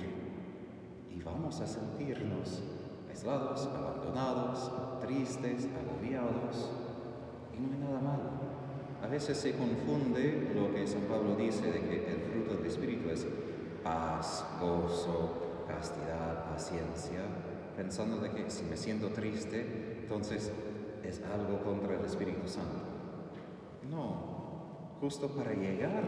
Y 1.15 1.21
vamos 1.21 1.62
a 1.62 1.67
sentirnos 1.67 2.62
aislados, 3.10 3.67
abandonados, 3.67 4.99
tristes, 4.99 5.69
agobiados 5.80 6.83
y 7.57 7.61
no 7.61 7.73
hay 7.73 7.79
nada 7.79 7.99
malo. 7.99 8.23
A 9.03 9.07
veces 9.07 9.37
se 9.37 9.53
confunde 9.53 10.51
lo 10.55 10.73
que 10.73 10.87
San 10.87 11.01
Pablo 11.01 11.35
dice 11.35 11.71
de 11.71 11.81
que 11.81 12.13
el 12.13 12.21
fruto 12.21 12.55
del 12.55 12.65
Espíritu 12.65 13.09
es 13.09 13.27
paz, 13.83 14.45
gozo, 14.61 15.65
castidad, 15.67 16.49
paciencia, 16.49 17.19
pensando 17.75 18.17
de 18.17 18.31
que 18.31 18.49
si 18.49 18.63
me 18.63 18.77
siento 18.77 19.09
triste, 19.09 19.99
entonces 20.03 20.51
es 21.03 21.21
algo 21.23 21.61
contra 21.63 21.95
el 21.95 22.05
Espíritu 22.05 22.47
Santo. 22.47 22.79
No, 23.89 24.97
justo 25.01 25.27
para 25.27 25.53
llegar 25.53 26.03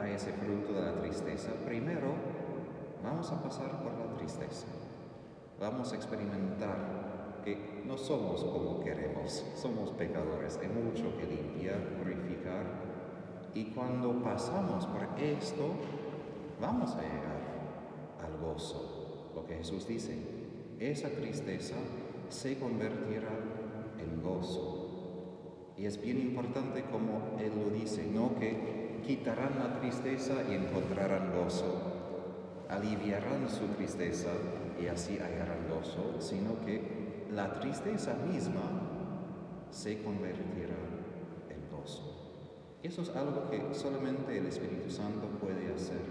a 0.00 0.08
ese 0.08 0.32
fruto 0.32 0.72
de 0.72 0.80
la 0.80 0.94
tristeza, 1.00 1.50
primero 1.66 2.14
vamos 3.04 3.30
a 3.30 3.42
pasar 3.42 3.82
por 3.82 3.92
la 3.92 4.16
tristeza. 4.16 4.66
Vamos 5.60 5.92
a 5.92 5.96
experimentar 5.96 6.97
somos 7.98 8.44
como 8.44 8.80
queremos, 8.80 9.44
somos 9.54 9.90
pecadores, 9.90 10.58
hay 10.62 10.68
mucho 10.68 11.16
que 11.16 11.26
limpiar, 11.26 11.80
purificar. 11.98 12.64
Y 13.54 13.66
cuando 13.66 14.22
pasamos 14.22 14.86
por 14.86 15.20
esto, 15.20 15.72
vamos 16.60 16.94
a 16.94 17.02
llegar 17.02 17.38
al 18.22 18.38
gozo. 18.40 19.32
Lo 19.34 19.46
que 19.46 19.56
Jesús 19.56 19.86
dice, 19.86 20.16
esa 20.78 21.08
tristeza 21.10 21.74
se 22.28 22.58
convertirá 22.58 23.32
en 23.98 24.22
gozo. 24.22 25.74
Y 25.76 25.86
es 25.86 26.00
bien 26.00 26.18
importante 26.18 26.84
como 26.90 27.38
Él 27.38 27.52
lo 27.56 27.70
dice, 27.70 28.04
no 28.12 28.34
que 28.38 29.00
quitarán 29.06 29.58
la 29.58 29.80
tristeza 29.80 30.34
y 30.48 30.54
encontrarán 30.54 31.32
gozo, 31.32 32.64
aliviarán 32.68 33.48
su 33.48 33.66
tristeza 33.76 34.30
y 34.80 34.86
así 34.86 35.18
hallarán 35.18 35.68
gozo, 35.68 36.20
sino 36.20 36.60
que 36.64 36.97
la 37.38 37.60
tristeza 37.60 38.14
misma 38.14 38.62
se 39.70 40.02
convertirá 40.02 40.74
en 41.48 41.70
gozo. 41.70 42.02
Eso 42.82 43.02
es 43.02 43.10
algo 43.10 43.48
que 43.48 43.72
solamente 43.74 44.36
el 44.36 44.46
Espíritu 44.46 44.90
Santo 44.90 45.28
puede 45.40 45.72
hacer 45.72 46.02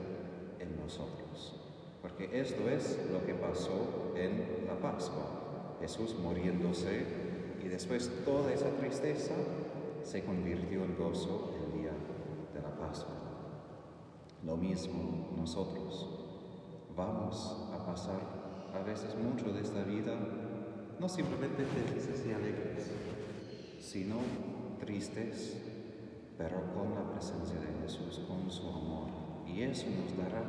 en 0.57 0.79
nosotros. 0.81 1.59
Porque 2.01 2.29
esto 2.31 2.69
es 2.69 2.97
lo 3.11 3.25
que 3.25 3.33
pasó 3.33 4.13
en 4.15 4.67
la 4.67 4.79
Pascua. 4.79 5.75
Jesús 5.81 6.15
muriéndose 6.17 7.03
y 7.61 7.67
después 7.67 8.09
toda 8.23 8.53
esa 8.53 8.69
tristeza 8.79 9.35
se 10.03 10.23
convirtió 10.23 10.85
en 10.85 10.95
gozo 10.95 11.51
el 11.61 11.81
día 11.81 11.91
de 12.53 12.61
la 12.61 12.73
Pascua. 12.77 13.15
Lo 14.45 14.55
mismo 14.55 15.33
nosotros. 15.35 16.07
Vamos 16.95 17.67
a 17.73 17.85
pasar 17.85 18.21
a 18.73 18.81
veces 18.83 19.13
mucho 19.17 19.51
de 19.51 19.59
esta 19.59 19.83
vida 19.83 20.13
no 20.99 21.07
simplemente 21.07 21.63
felices 21.65 22.25
y 22.27 22.33
alegres, 22.33 22.91
sino 23.79 24.15
tristes, 24.79 25.57
pero 26.37 26.73
con 26.73 26.95
la 26.95 27.11
presencia 27.11 27.59
de 27.59 27.81
Jesús, 27.83 28.21
con 28.27 28.49
su 28.49 28.67
amor. 28.67 29.07
Y 29.47 29.61
eso 29.61 29.85
nos 29.89 30.17
dará 30.17 30.43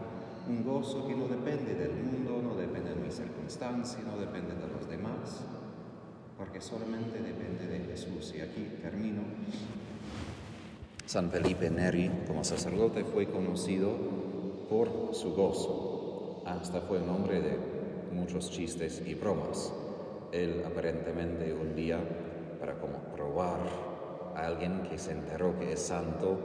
un 0.48 0.64
gozo 0.64 1.06
que 1.06 1.14
no 1.14 1.28
depende 1.28 1.74
del 1.74 1.92
mundo, 1.92 2.40
no 2.42 2.54
depende 2.56 2.90
de 2.90 2.96
mi 2.96 3.10
circunstancia, 3.10 4.00
no 4.02 4.18
depende 4.18 4.54
de 4.54 4.68
los 4.68 4.88
demás, 4.88 5.44
porque 6.36 6.60
solamente 6.60 7.20
depende 7.20 7.66
de 7.66 7.80
Jesús. 7.80 8.34
Y 8.36 8.40
aquí 8.40 8.78
termino. 8.82 9.22
San 11.04 11.30
Felipe 11.30 11.70
Neri, 11.70 12.10
como 12.26 12.44
sacerdote, 12.44 13.04
fue 13.04 13.26
conocido 13.30 13.96
por 14.68 15.10
su 15.12 15.34
gozo. 15.34 16.42
Hasta 16.46 16.80
fue 16.82 16.98
un 16.98 17.10
hombre 17.10 17.40
de 17.40 17.58
muchos 18.12 18.50
chistes 18.50 19.02
y 19.06 19.14
bromas 19.14 19.72
él 20.32 20.62
aparentemente 20.66 21.52
un 21.52 21.74
día, 21.74 21.98
para 22.60 22.74
como 22.74 22.98
probar 23.14 23.58
a 24.34 24.46
alguien 24.46 24.82
que 24.82 24.98
se 24.98 25.12
enteró 25.12 25.58
que 25.58 25.72
es 25.72 25.80
santo, 25.80 26.38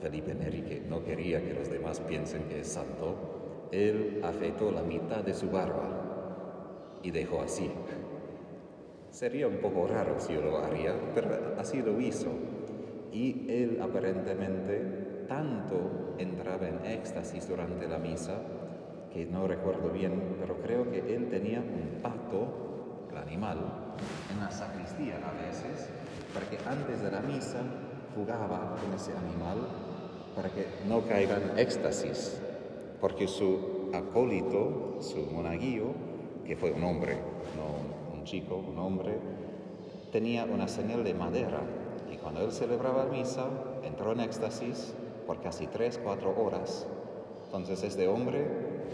Felipe 0.00 0.34
Neri, 0.34 0.62
que 0.62 0.80
no 0.80 1.04
quería 1.04 1.42
que 1.42 1.54
los 1.54 1.70
demás 1.70 2.00
piensen 2.00 2.44
que 2.44 2.60
es 2.60 2.68
santo, 2.68 3.68
él 3.70 4.20
afeitó 4.24 4.70
la 4.70 4.82
mitad 4.82 5.22
de 5.22 5.34
su 5.34 5.50
barba 5.50 6.98
y 7.02 7.10
dejó 7.10 7.42
así. 7.42 7.70
Sería 9.10 9.46
un 9.46 9.58
poco 9.58 9.86
raro 9.86 10.18
si 10.18 10.34
yo 10.34 10.40
lo 10.40 10.58
haría, 10.58 10.94
pero 11.14 11.54
así 11.58 11.82
lo 11.82 12.00
hizo. 12.00 12.30
Y 13.12 13.46
él 13.48 13.78
aparentemente 13.82 15.26
tanto 15.28 16.14
entraba 16.18 16.66
en 16.66 16.84
éxtasis 16.84 17.48
durante 17.48 17.86
la 17.86 17.98
misa, 17.98 18.40
que 19.12 19.26
no 19.26 19.46
recuerdo 19.46 19.90
bien, 19.90 20.36
pero 20.40 20.56
creo 20.62 20.90
que 20.90 21.14
él 21.14 21.28
tenía 21.28 21.60
un 21.60 22.00
pato 22.02 22.71
el 22.71 22.71
animal, 23.32 23.58
en 24.30 24.40
la 24.40 24.50
sacristía 24.50 25.16
a 25.16 25.32
veces, 25.46 25.88
para 26.34 26.46
que 26.50 26.58
antes 26.68 27.02
de 27.02 27.10
la 27.10 27.20
misa 27.20 27.62
jugaba 28.14 28.76
con 28.76 28.92
ese 28.92 29.12
animal 29.12 29.56
para 30.36 30.50
que 30.50 30.66
no 30.86 31.02
caiga 31.02 31.36
en 31.36 31.58
éxtasis, 31.58 32.38
porque 33.00 33.26
su 33.26 33.90
acólito, 33.92 34.98
su 35.00 35.30
monaguillo, 35.32 35.94
que 36.46 36.56
fue 36.56 36.72
un 36.72 36.84
hombre, 36.84 37.16
no 37.56 38.14
un 38.14 38.24
chico, 38.24 38.56
un 38.56 38.78
hombre, 38.78 39.18
tenía 40.10 40.44
una 40.44 40.68
señal 40.68 41.04
de 41.04 41.14
madera 41.14 41.60
y 42.12 42.16
cuando 42.16 42.42
él 42.42 42.52
celebraba 42.52 43.04
la 43.04 43.10
misa 43.10 43.46
entró 43.82 44.12
en 44.12 44.20
éxtasis 44.20 44.94
por 45.26 45.40
casi 45.40 45.66
tres, 45.66 45.98
cuatro 46.02 46.34
horas. 46.38 46.86
Entonces 47.46 47.82
este 47.82 48.08
hombre 48.08 48.46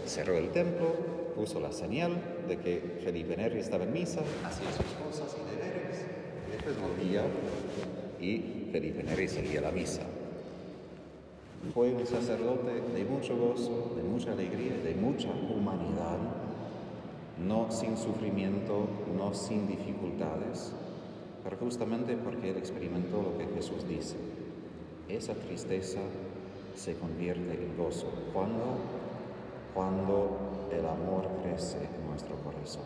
cerró 0.05 0.37
el 0.37 0.49
templo, 0.51 1.18
puso 1.39 1.61
la 1.61 1.71
señal 1.71 2.17
de 2.49 2.57
que 2.57 2.99
Felipe 3.01 3.37
Neri 3.37 3.59
estaba 3.59 3.85
en 3.85 3.93
misa, 3.93 4.19
hacía 4.43 4.69
sus 4.73 4.91
cosas 5.07 5.37
y 5.39 5.55
deberes, 5.55 6.05
y 6.45 6.51
después 6.51 6.75
volvía 6.81 7.23
y 8.19 8.67
Felipe 8.73 9.03
Neri 9.03 9.29
seguía 9.29 9.61
la 9.61 9.71
misa. 9.71 10.01
Fue 11.73 11.93
un 11.93 12.05
sacerdote 12.05 12.81
de 12.93 13.05
mucho 13.05 13.37
gozo, 13.37 13.93
de 13.95 14.03
mucha 14.03 14.33
alegría, 14.33 14.73
de 14.83 14.93
mucha 14.95 15.29
humanidad, 15.29 16.17
no 17.47 17.71
sin 17.71 17.95
sufrimiento, 17.95 18.89
no 19.17 19.33
sin 19.33 19.65
dificultades, 19.65 20.73
pero 21.45 21.55
justamente 21.55 22.17
porque 22.17 22.49
él 22.49 22.57
experimentó 22.57 23.21
lo 23.21 23.37
que 23.37 23.45
Jesús 23.55 23.87
dice. 23.87 24.17
Esa 25.07 25.35
tristeza 25.35 26.01
se 26.75 26.95
convierte 26.95 27.53
en 27.53 27.77
gozo. 27.77 28.07
cuando 28.33 28.75
Cuando 29.73 30.48
el 30.71 30.85
amor 30.85 31.27
crece 31.41 31.77
en 31.77 32.09
nuestro 32.09 32.35
corazón. 32.37 32.83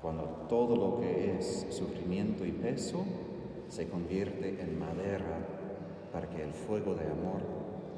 Cuando 0.00 0.24
todo 0.48 0.76
lo 0.76 1.00
que 1.00 1.36
es 1.36 1.66
sufrimiento 1.70 2.44
y 2.44 2.52
peso 2.52 3.04
se 3.68 3.88
convierte 3.88 4.60
en 4.60 4.78
madera 4.78 5.46
para 6.12 6.28
que 6.28 6.42
el 6.42 6.52
fuego 6.52 6.94
de 6.94 7.04
amor 7.04 7.40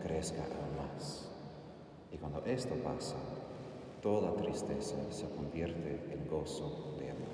crezca 0.03 0.43
aún 0.43 0.77
más. 0.77 1.31
Y 2.13 2.17
cuando 2.19 2.45
esto 2.45 2.75
pasa, 2.77 3.17
toda 4.03 4.35
tristeza 4.37 4.97
se 5.11 5.29
convierte 5.31 6.13
en 6.13 6.29
gozo 6.29 6.95
de 6.99 7.11
amor. 7.11 7.25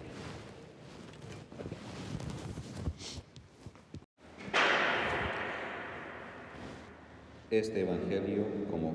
Este 7.50 7.80
Evangelio, 7.80 8.44
como 8.70 8.92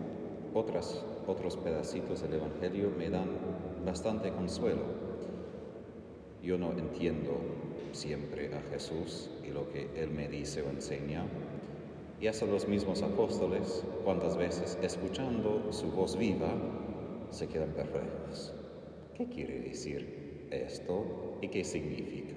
otras, 0.54 1.04
otros 1.28 1.58
pedacitos 1.58 2.22
del 2.22 2.34
Evangelio 2.34 2.92
me 2.98 3.10
dan 3.10 3.30
bastante 3.86 4.32
consuelo. 4.32 4.84
Yo 6.44 6.58
no 6.58 6.72
entiendo 6.72 7.32
siempre 7.92 8.54
a 8.54 8.62
Jesús 8.72 9.30
y 9.44 9.52
lo 9.52 9.70
que 9.70 9.90
Él 9.96 10.12
me 10.12 10.28
dice 10.28 10.62
o 10.62 10.70
enseña. 10.70 11.26
Y 12.22 12.28
hasta 12.28 12.46
los 12.46 12.68
mismos 12.68 13.02
apóstoles, 13.02 13.84
cuántas 14.04 14.38
veces 14.38 14.78
escuchando 14.82 15.72
su 15.72 15.92
voz 15.92 16.18
viva, 16.18 16.54
se 17.30 17.48
quedan 17.48 17.72
perplejos. 17.72 18.54
¿qué 19.16 19.28
quiere 19.28 19.60
decir 19.62 20.48
esto 20.52 21.38
y 21.42 21.48
qué 21.48 21.64
significa? 21.64 22.36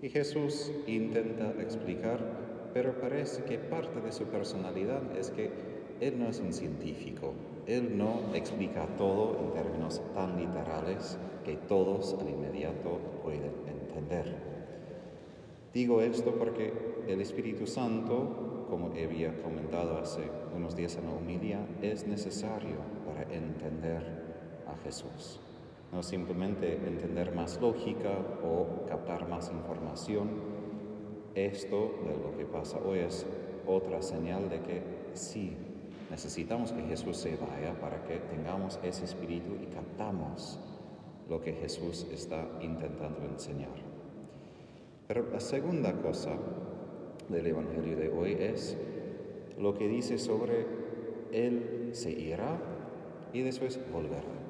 Y 0.00 0.08
Jesús 0.08 0.72
intenta 0.86 1.50
explicar, 1.60 2.70
pero 2.72 3.00
parece 3.00 3.44
que 3.44 3.58
parte 3.58 4.00
de 4.00 4.12
su 4.12 4.24
personalidad 4.24 5.02
es 5.18 5.30
que 5.30 5.50
Él 6.00 6.18
no 6.18 6.28
es 6.28 6.40
un 6.40 6.52
científico, 6.52 7.34
Él 7.66 7.96
no 7.96 8.34
explica 8.34 8.86
todo 8.96 9.38
en 9.38 9.52
términos 9.52 10.00
tan 10.14 10.38
literales 10.38 11.18
que 11.44 11.56
todos 11.56 12.16
al 12.20 12.28
inmediato 12.28 12.98
pueden 13.22 13.52
entender. 13.66 14.34
Digo 15.72 16.00
esto 16.00 16.34
porque 16.34 16.72
el 17.06 17.20
Espíritu 17.20 17.66
Santo, 17.66 18.66
como 18.68 18.86
había 18.86 19.42
comentado 19.42 19.98
hace 19.98 20.22
unos 20.56 20.74
días 20.74 20.96
en 20.96 21.06
la 21.06 21.12
humilia, 21.12 21.66
es 21.82 22.06
necesario 22.06 22.76
para 23.06 23.22
entender 23.32 24.02
a 24.66 24.76
Jesús 24.82 25.40
no 25.92 26.02
simplemente 26.02 26.74
entender 26.74 27.34
más 27.34 27.60
lógica 27.60 28.10
o 28.44 28.86
captar 28.86 29.28
más 29.28 29.50
información. 29.50 30.28
Esto 31.34 31.94
de 32.06 32.16
lo 32.16 32.36
que 32.36 32.44
pasa 32.44 32.78
hoy 32.84 33.00
es 33.00 33.26
otra 33.66 34.02
señal 34.02 34.48
de 34.48 34.60
que 34.60 34.82
sí, 35.14 35.56
necesitamos 36.10 36.72
que 36.72 36.82
Jesús 36.82 37.16
se 37.16 37.36
vaya 37.36 37.78
para 37.80 38.02
que 38.04 38.18
tengamos 38.18 38.78
ese 38.82 39.04
espíritu 39.04 39.56
y 39.62 39.66
captamos 39.66 40.58
lo 41.28 41.40
que 41.40 41.52
Jesús 41.52 42.06
está 42.12 42.48
intentando 42.60 43.24
enseñar. 43.24 43.70
Pero 45.06 45.30
la 45.30 45.40
segunda 45.40 45.92
cosa 45.92 46.32
del 47.28 47.46
Evangelio 47.46 47.96
de 47.96 48.08
hoy 48.08 48.32
es 48.38 48.76
lo 49.58 49.74
que 49.74 49.88
dice 49.88 50.18
sobre 50.18 50.66
Él 51.32 51.90
se 51.92 52.10
irá 52.10 52.60
y 53.32 53.42
después 53.42 53.78
volverá. 53.92 54.40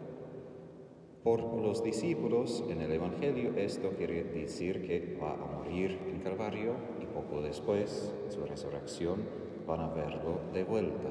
Por 1.23 1.43
los 1.43 1.85
discípulos 1.85 2.65
en 2.71 2.81
el 2.81 2.93
Evangelio 2.93 3.53
esto 3.57 3.91
quiere 3.91 4.25
decir 4.25 4.87
que 4.87 5.19
va 5.23 5.35
a 5.35 5.59
morir 5.59 5.99
en 6.09 6.21
Calvario 6.21 6.73
y 7.03 7.05
poco 7.05 7.43
después, 7.43 8.11
su 8.31 8.47
resurrección, 8.47 9.25
van 9.67 9.81
a 9.81 9.89
verlo 9.89 10.41
de 10.55 10.65
vuelta. 10.65 11.11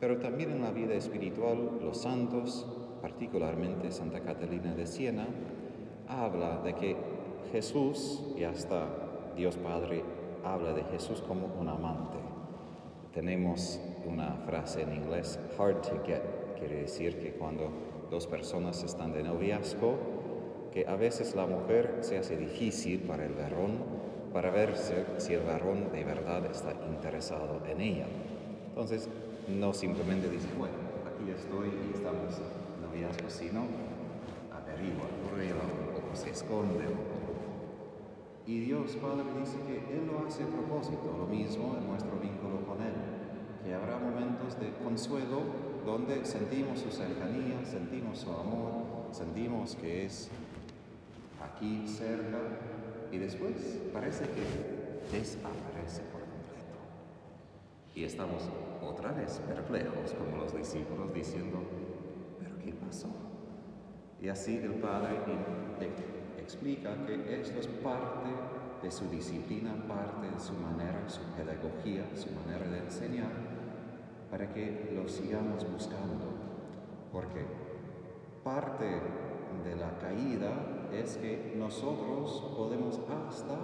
Pero 0.00 0.18
también 0.18 0.50
en 0.52 0.62
la 0.62 0.70
vida 0.70 0.94
espiritual, 0.94 1.78
los 1.82 1.98
santos, 1.98 2.66
particularmente 3.00 3.90
Santa 3.90 4.20
Catalina 4.20 4.74
de 4.74 4.86
Siena, 4.86 5.26
habla 6.08 6.58
de 6.58 6.74
que 6.74 6.96
Jesús, 7.52 8.22
y 8.36 8.44
hasta 8.44 8.88
Dios 9.36 9.56
Padre 9.56 10.02
habla 10.44 10.72
de 10.72 10.84
Jesús 10.84 11.22
como 11.22 11.46
un 11.58 11.68
amante. 11.68 12.18
Tenemos 13.12 13.80
una 14.06 14.32
frase 14.46 14.82
en 14.82 14.94
inglés, 14.94 15.38
hard 15.58 15.80
to 15.82 16.02
get, 16.04 16.22
quiere 16.58 16.82
decir 16.82 17.18
que 17.18 17.32
cuando 17.32 17.70
dos 18.10 18.26
personas 18.26 18.82
están 18.82 19.12
de 19.12 19.22
noviazgo, 19.22 19.96
que 20.72 20.86
a 20.86 20.96
veces 20.96 21.34
la 21.34 21.46
mujer 21.46 21.98
se 22.00 22.18
hace 22.18 22.36
difícil 22.36 23.00
para 23.00 23.24
el 23.24 23.32
varón 23.32 24.06
para 24.36 24.50
ver 24.50 24.74
si 25.16 25.32
el 25.32 25.44
varón 25.44 25.90
de 25.92 26.04
verdad 26.04 26.44
está 26.44 26.74
interesado 26.90 27.62
en 27.66 27.80
ella. 27.80 28.04
Entonces, 28.68 29.08
no 29.48 29.72
simplemente 29.72 30.28
dice, 30.28 30.48
bueno, 30.58 30.74
aquí 31.06 31.30
estoy 31.30 31.68
y 31.68 31.94
estamos 31.94 32.34
noviazgo, 32.82 33.30
sino 33.30 33.66
averigua, 34.52 35.06
prueba 35.30 35.62
o 36.12 36.16
se 36.16 36.30
esconde. 36.30 36.84
Y 38.46 38.60
Dios 38.60 38.96
Padre 38.96 39.24
dice 39.40 39.56
que 39.66 39.76
Él 39.94 40.06
lo 40.06 40.26
hace 40.26 40.44
a 40.44 40.46
propósito, 40.46 41.14
lo 41.18 41.26
mismo 41.26 41.76
en 41.78 41.88
nuestro 41.88 42.18
vínculo 42.20 42.64
con 42.66 42.80
Él, 42.82 42.94
que 43.64 43.74
habrá 43.74 43.98
momentos 43.98 44.58
de 44.60 44.72
consuelo 44.84 45.42
donde 45.84 46.24
sentimos 46.24 46.80
su 46.80 46.90
cercanía, 46.90 47.64
sentimos 47.64 48.18
su 48.18 48.30
amor, 48.30 49.08
sentimos 49.12 49.76
que 49.76 50.06
es 50.06 50.28
aquí 51.42 51.86
cerca 51.86 52.38
y 53.12 53.18
después 53.18 53.80
parece 53.92 54.24
que 54.24 55.16
desaparece 55.16 56.02
por 56.12 56.20
completo. 56.20 56.78
Y 57.94 58.04
estamos 58.04 58.48
otra 58.88 59.12
vez 59.12 59.40
perplejos 59.46 60.14
como 60.14 60.38
los 60.38 60.54
discípulos 60.54 61.12
diciendo, 61.12 61.58
pero 62.38 62.58
¿qué 62.58 62.72
pasó? 62.72 63.08
Y 64.20 64.28
así 64.28 64.56
el 64.56 64.74
Padre 64.74 65.18
explica 66.38 66.94
que 67.04 67.40
esto 67.40 67.60
es 67.60 67.66
parte 67.66 68.30
de 68.82 68.90
su 68.90 69.08
disciplina, 69.08 69.74
parte 69.88 70.30
de 70.30 70.40
su 70.40 70.52
manera, 70.54 71.08
su 71.08 71.22
pedagogía, 71.36 72.04
su 72.14 72.30
manera 72.32 72.66
de 72.68 72.78
enseñar 72.78 73.30
para 74.30 74.52
que 74.52 74.92
lo 74.94 75.08
sigamos 75.08 75.70
buscando. 75.70 76.34
Porque 77.12 77.44
parte 78.44 78.86
de 79.64 79.76
la 79.76 79.98
caída 79.98 80.88
es 80.92 81.16
que 81.16 81.54
nosotros 81.56 82.52
podemos 82.56 83.00
hasta 83.10 83.56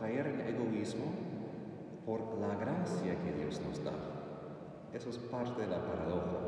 caer 0.00 0.26
en 0.26 0.40
egoísmo 0.40 1.06
por 2.04 2.38
la 2.38 2.54
gracia 2.54 3.16
que 3.22 3.32
Dios 3.32 3.60
nos 3.60 3.82
da. 3.82 4.15
Eso 4.92 5.10
es 5.10 5.18
parte 5.18 5.62
de 5.62 5.68
la 5.68 5.84
paradoja. 5.84 6.38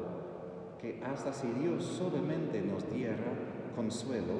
Que 0.81 1.03
hasta 1.05 1.33
si 1.33 1.49
Dios 1.49 1.85
solamente 1.85 2.61
nos 2.61 2.91
diera 2.93 3.17
consuelo, 3.75 4.35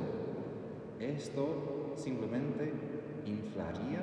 esto 1.01 1.95
simplemente 1.97 2.73
inflaría 3.27 4.01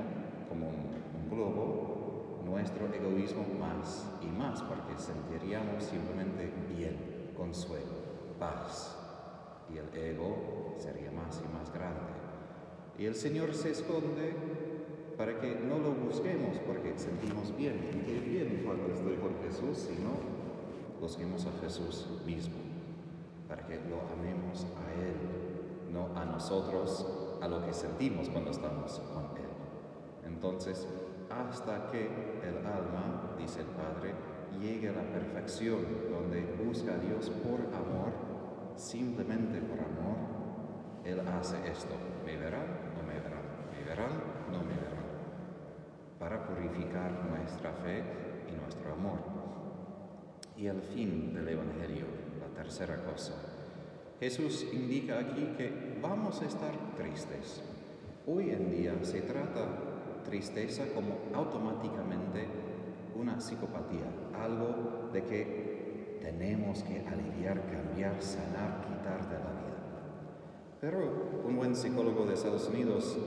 como 0.47 0.69
un, 0.69 0.95
globo 1.29 2.41
nuestro 2.45 2.85
egoísmo 2.93 3.43
más 3.59 4.05
y 4.21 4.27
más, 4.27 4.61
porque 4.61 4.95
sentiríamos 4.97 5.83
simplemente 5.83 6.53
bien, 6.69 7.31
consuelo, 7.35 7.95
paz, 8.39 8.95
y 9.73 9.77
el 9.77 9.87
ego 9.97 10.75
sería 10.77 11.11
más 11.11 11.41
y 11.43 11.51
más 11.51 11.73
grande. 11.73 12.13
Y 12.97 13.05
el 13.05 13.15
Señor 13.15 13.53
se 13.53 13.71
esconde 13.71 14.35
para 15.17 15.39
que 15.39 15.55
no 15.55 15.77
lo 15.79 15.91
busquemos, 15.91 16.57
porque 16.65 16.93
sentimos 16.97 17.55
bien, 17.55 18.03
qué 18.05 18.19
bien 18.19 18.63
cuando 18.65 18.93
estoy 18.93 19.15
con 19.15 19.35
Jesús, 19.43 19.87
sino 19.89 20.11
busquemos 20.99 21.45
a 21.45 21.51
Jesús 21.61 22.07
mismo, 22.25 22.55
para 23.47 23.65
que 23.65 23.75
lo 23.75 24.01
amemos 24.13 24.65
a 24.75 24.93
Él, 25.01 25.93
no 25.93 26.09
a 26.19 26.25
nosotros, 26.25 27.05
a 27.41 27.47
lo 27.47 27.65
que 27.65 27.73
sentimos 27.73 28.29
cuando 28.29 28.51
estamos 28.51 28.99
con 29.13 29.23
Él. 29.37 29.49
Entonces, 30.25 30.87
hasta 31.29 31.91
que 31.91 32.05
el 32.43 32.57
alma, 32.65 33.35
dice 33.37 33.61
el 33.61 33.67
Padre, 33.67 34.13
llegue 34.59 34.89
a 34.89 34.93
la 34.93 35.03
perfección, 35.03 35.79
donde 36.11 36.41
busca 36.63 36.93
a 36.93 36.97
Dios 36.97 37.29
por 37.29 37.61
amor, 37.73 38.11
simplemente 38.75 39.59
por 39.61 39.79
amor, 39.79 40.17
Él 41.03 41.21
hace 41.27 41.55
esto. 41.69 41.95
¿Me 42.25 42.35
verán? 42.37 42.67
No 42.97 43.03
me 43.07 43.19
verán. 43.19 43.43
Me 43.71 43.83
verán. 43.87 44.34
Purificar 46.43 47.11
nuestra 47.29 47.71
fe 47.71 48.03
y 48.49 48.61
nuestro 48.61 48.93
amor. 48.93 49.19
Y 50.57 50.67
el 50.67 50.81
fin 50.81 51.33
del 51.33 51.47
Evangelio, 51.47 52.05
la 52.39 52.47
tercera 52.61 53.03
cosa. 53.03 53.33
Jesús 54.19 54.65
indica 54.71 55.19
aquí 55.19 55.53
que 55.57 55.97
vamos 56.01 56.41
a 56.41 56.45
estar 56.45 56.71
tristes. 56.97 57.61
Hoy 58.27 58.49
en 58.49 58.71
día 58.71 58.93
se 59.03 59.21
trata 59.21 59.67
tristeza 60.23 60.85
como 60.93 61.19
automáticamente 61.33 62.47
una 63.15 63.39
psicopatía, 63.39 64.07
algo 64.33 65.09
de 65.13 65.23
que 65.23 66.19
tenemos 66.21 66.83
que 66.83 67.05
aliviar, 67.07 67.61
cambiar, 67.71 68.21
sanar, 68.21 68.81
quitar 68.81 69.29
de 69.29 69.35
la 69.35 69.51
vida. 69.51 69.65
Pero 70.81 71.41
un 71.45 71.55
buen 71.55 71.75
psicólogo 71.75 72.25
de 72.25 72.33
Estados 72.33 72.67
Unidos 72.69 73.17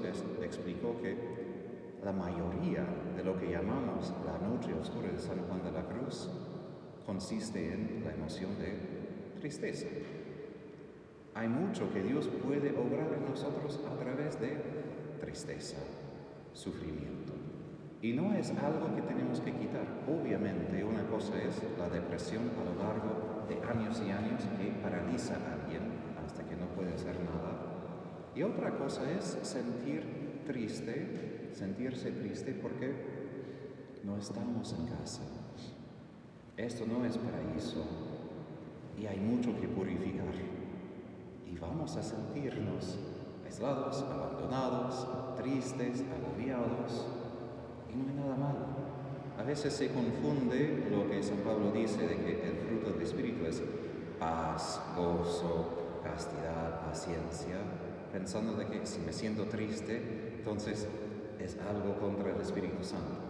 explicó 0.42 1.00
que 1.00 1.47
la 2.04 2.12
mayoría 2.12 2.84
de 3.16 3.24
lo 3.24 3.38
que 3.38 3.50
llamamos 3.50 4.12
la 4.24 4.38
noche 4.46 4.72
oscura 4.74 5.08
de 5.08 5.18
San 5.18 5.38
Juan 5.46 5.62
de 5.64 5.72
la 5.72 5.84
Cruz 5.84 6.30
consiste 7.04 7.72
en 7.72 8.02
la 8.04 8.12
emoción 8.12 8.58
de 8.58 9.34
tristeza. 9.40 9.86
Hay 11.34 11.48
mucho 11.48 11.92
que 11.92 12.02
Dios 12.02 12.28
puede 12.44 12.70
obrar 12.76 13.12
en 13.16 13.30
nosotros 13.30 13.80
a 13.90 13.96
través 13.96 14.40
de 14.40 14.56
tristeza, 15.20 15.78
sufrimiento. 16.52 17.32
Y 18.00 18.12
no 18.12 18.32
es 18.34 18.50
algo 18.50 18.94
que 18.94 19.02
tenemos 19.02 19.40
que 19.40 19.52
quitar. 19.52 19.86
Obviamente, 20.06 20.84
una 20.84 21.04
cosa 21.06 21.40
es 21.42 21.60
la 21.78 21.88
depresión 21.88 22.50
a 22.60 22.64
lo 22.64 22.82
largo 22.82 23.44
de 23.48 23.56
años 23.68 24.02
y 24.06 24.10
años 24.10 24.42
que 24.56 24.70
paraliza 24.82 25.34
a 25.34 25.54
alguien 25.54 25.82
hasta 26.24 26.44
que 26.44 26.56
no 26.56 26.66
puede 26.76 26.94
hacer 26.94 27.16
nada. 27.20 27.58
Y 28.34 28.42
otra 28.42 28.76
cosa 28.76 29.10
es 29.10 29.38
sentir 29.42 30.42
triste, 30.46 31.37
sentirse 31.52 32.10
triste 32.12 32.54
porque 32.54 32.92
no 34.04 34.16
estamos 34.16 34.72
en 34.72 34.86
casa. 34.86 35.22
Esto 36.56 36.86
no 36.86 37.04
es 37.04 37.16
paraíso 37.18 37.84
y 39.00 39.06
hay 39.06 39.18
mucho 39.18 39.58
que 39.60 39.68
purificar. 39.68 40.34
Y 41.46 41.56
vamos 41.58 41.96
a 41.96 42.02
sentirnos 42.02 42.98
aislados, 43.44 44.02
abandonados, 44.02 45.36
tristes, 45.36 46.02
agobiados, 46.02 47.06
y 47.92 47.96
no 47.96 48.08
hay 48.08 48.14
nada 48.14 48.36
malo. 48.36 48.66
A 49.38 49.42
veces 49.44 49.72
se 49.72 49.88
confunde 49.88 50.88
lo 50.90 51.08
que 51.08 51.22
San 51.22 51.38
Pablo 51.38 51.70
dice 51.70 52.06
de 52.06 52.16
que 52.16 52.48
el 52.48 52.56
fruto 52.56 52.90
del 52.90 53.02
Espíritu 53.02 53.46
es 53.46 53.62
paz, 54.18 54.82
gozo, 54.96 56.00
castidad, 56.02 56.84
paciencia, 56.84 57.56
pensando 58.12 58.54
de 58.54 58.66
que 58.66 58.84
si 58.84 59.00
me 59.00 59.12
siento 59.12 59.44
triste, 59.44 60.34
entonces 60.38 60.88
es 61.40 61.58
algo 61.58 61.98
contra 61.98 62.30
el 62.30 62.40
Espíritu 62.40 62.82
Santo. 62.82 63.20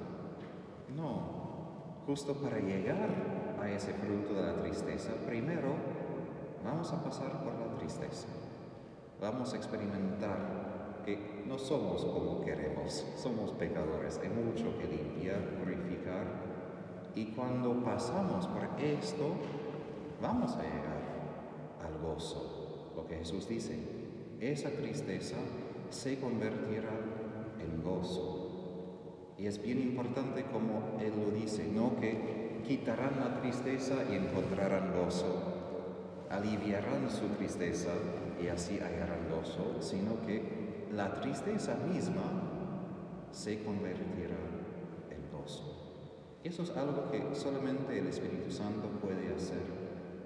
No, 0.97 2.03
justo 2.07 2.35
para 2.35 2.59
llegar 2.59 3.09
a 3.61 3.71
ese 3.71 3.93
fruto 3.93 4.35
de 4.35 4.43
la 4.43 4.63
tristeza, 4.63 5.13
primero 5.27 5.75
vamos 6.65 6.93
a 6.93 7.03
pasar 7.03 7.45
por 7.45 7.55
la 7.55 7.77
tristeza. 7.79 8.29
Vamos 9.21 9.53
a 9.53 9.57
experimentar 9.57 11.03
que 11.05 11.43
no 11.47 11.59
somos 11.59 12.05
como 12.05 12.41
queremos, 12.45 13.07
somos 13.17 13.53
pecadores, 13.53 14.21
hay 14.23 14.29
mucho 14.29 14.79
que 14.79 14.87
limpiar, 14.87 15.41
purificar. 15.59 16.27
Y 17.15 17.27
cuando 17.33 17.83
pasamos 17.83 18.47
por 18.47 18.69
esto, 18.83 19.33
vamos 20.21 20.53
a 20.57 20.63
llegar 20.63 20.99
al 21.85 21.99
gozo. 22.01 22.93
Lo 22.97 23.07
que 23.07 23.17
Jesús 23.17 23.49
dice, 23.49 23.79
esa 24.41 24.71
tristeza 24.71 25.37
se 25.91 26.21
convertirá 26.21 26.91
gozo. 27.83 29.35
Y 29.39 29.47
es 29.47 29.63
bien 29.63 29.81
importante 29.81 30.45
como 30.53 30.99
Él 31.01 31.13
lo 31.17 31.31
dice, 31.31 31.69
no 31.73 31.99
que 32.01 32.63
quitarán 32.67 33.21
la 33.21 33.41
tristeza 33.41 33.95
y 34.11 34.17
encontrarán 34.17 34.93
gozo, 34.93 35.43
aliviarán 36.29 37.09
su 37.11 37.27
tristeza 37.37 37.91
y 38.43 38.49
así 38.49 38.79
hallarán 38.79 39.29
gozo, 39.31 39.81
sino 39.81 40.21
que 40.27 40.87
la 40.93 41.21
tristeza 41.21 41.77
misma 41.93 42.23
se 43.31 43.63
convertirá 43.63 44.37
en 45.11 45.39
gozo. 45.39 45.79
Eso 46.45 46.63
es 46.63 46.71
algo 46.77 47.11
que 47.11 47.35
solamente 47.35 47.99
el 47.99 48.09
Espíritu 48.09 48.51
Santo 48.51 48.89
puede 49.01 49.35
hacer 49.35 49.63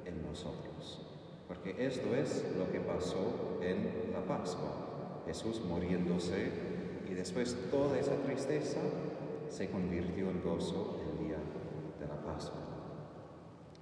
en 0.04 0.22
nosotros. 0.22 1.06
Porque 1.48 1.74
esto 1.78 2.14
es 2.14 2.44
lo 2.56 2.70
que 2.70 2.80
pasó 2.80 3.58
en 3.60 4.12
la 4.12 4.20
Pascua. 4.26 5.22
Jesús 5.26 5.60
muriéndose 5.64 6.71
y 7.12 7.14
después 7.14 7.54
toda 7.70 7.98
esa 7.98 8.14
tristeza 8.24 8.80
se 9.50 9.68
convirtió 9.68 10.30
en 10.30 10.42
gozo 10.42 10.96
el 11.10 11.26
día 11.26 11.36
de 12.00 12.06
la 12.06 12.18
Pascua. 12.22 12.58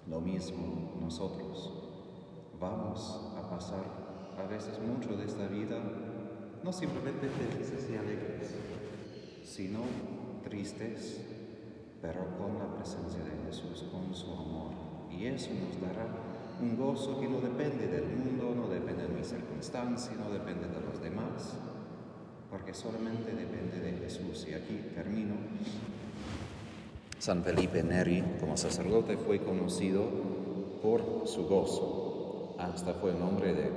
Lo 0.09 0.21
mismo 0.21 0.99
nosotros. 1.01 1.73
Vamos 2.59 3.33
a 3.39 3.49
pasar 3.49 3.85
a 4.37 4.49
veces 4.49 4.81
mucho 4.81 5.17
de 5.17 5.27
esta 5.27 5.47
vida 5.47 5.81
no 6.65 6.73
simplemente 6.73 7.29
felices 7.29 7.89
y 7.89 7.97
alegres, 7.97 8.53
sino 9.45 9.79
tristes, 10.43 11.25
pero 12.03 12.37
con 12.37 12.59
la 12.59 12.75
presencia 12.75 13.21
de 13.23 13.47
Jesús, 13.47 13.85
con 13.93 14.13
su 14.13 14.33
amor. 14.33 14.73
Y 15.09 15.27
eso 15.27 15.51
nos 15.55 15.81
dará 15.81 16.05
un 16.61 16.77
gozo 16.77 17.21
que 17.21 17.29
no 17.29 17.41
depende 17.41 17.87
del 17.87 18.07
mundo, 18.07 18.57
no 18.57 18.69
depende 18.69 19.05
de 19.05 19.15
mi 19.15 19.23
circunstancia, 19.23 20.15
no 20.17 20.31
depende 20.31 20.67
de 20.67 20.81
los 20.81 21.01
demás, 21.01 21.57
porque 22.51 22.75
solamente 22.75 23.33
depende 23.33 23.81
de 23.81 23.99
Jesús. 23.99 24.47
Y 24.51 24.55
aquí 24.55 24.81
termino. 24.95 25.35
San 27.19 27.45
Felipe 27.45 27.83
Neri, 27.83 28.23
como 28.41 28.57
sacerdote, 28.57 29.17
fue 29.17 29.41
conocido 29.41 30.05
por 30.83 31.27
su 31.27 31.47
gozo. 31.47 32.57
Hasta 32.59 32.95
fue 32.95 33.15
un 33.15 33.23
hombre 33.23 33.55
de 33.55 33.71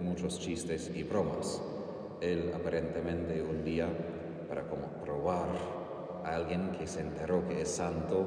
muchos 0.00 0.40
chistes 0.40 0.90
y 0.94 1.02
bromas. 1.02 1.62
Él 2.20 2.52
aparentemente 2.54 3.42
un 3.42 3.64
día, 3.64 3.88
para 4.48 4.68
como 4.68 4.88
probar 5.02 5.48
a 6.24 6.34
alguien 6.34 6.72
que 6.72 6.86
se 6.86 7.00
enteró 7.00 7.46
que 7.46 7.62
es 7.62 7.68
santo, 7.68 8.26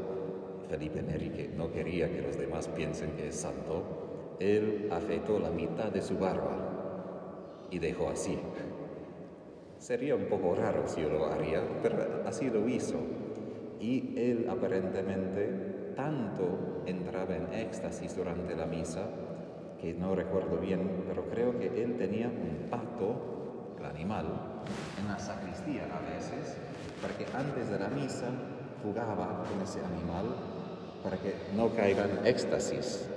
Felipe 0.69 1.01
Neri, 1.01 1.29
que 1.29 1.47
no 1.47 1.71
quería 1.71 2.11
que 2.11 2.21
los 2.21 2.37
demás 2.37 2.67
piensen 2.67 3.11
que 3.13 3.29
es 3.29 3.35
santo, 3.35 4.35
él 4.39 4.87
afeitó 4.91 5.39
la 5.39 5.49
mitad 5.49 5.91
de 5.91 6.01
su 6.01 6.17
barba 6.17 7.67
y 7.71 7.79
dejó 7.79 8.09
así. 8.09 8.37
Sería 9.79 10.15
un 10.15 10.25
poco 10.25 10.55
raro 10.55 10.83
si 10.87 11.01
yo 11.01 11.09
lo 11.09 11.25
haría, 11.25 11.63
pero 11.81 12.23
así 12.27 12.49
lo 12.49 12.67
hizo. 12.67 12.97
Y 13.79 14.13
él 14.17 14.47
aparentemente 14.49 15.93
tanto 15.95 16.83
entraba 16.85 17.35
en 17.35 17.53
éxtasis 17.53 18.15
durante 18.15 18.55
la 18.55 18.65
misa, 18.65 19.07
que 19.79 19.93
no 19.93 20.13
recuerdo 20.15 20.57
bien, 20.57 21.05
pero 21.07 21.23
creo 21.29 21.57
que 21.57 21.81
él 21.81 21.95
tenía 21.97 22.27
un 22.27 22.69
pato, 22.69 23.75
el 23.79 23.85
animal, 23.85 24.25
en 24.99 25.07
la 25.07 25.17
sacristía 25.17 25.85
a 25.85 26.13
veces, 26.13 26.57
para 27.01 27.17
que 27.17 27.25
antes 27.33 27.69
de 27.69 27.79
la 27.79 27.87
misa 27.87 28.27
jugaba 28.83 29.43
con 29.49 29.61
ese 29.61 29.79
animal 29.79 30.25
para 31.03 31.17
que 31.17 31.33
no 31.55 31.69
caiga 31.69 32.05
en 32.05 32.25
éxtasis, 32.25 33.07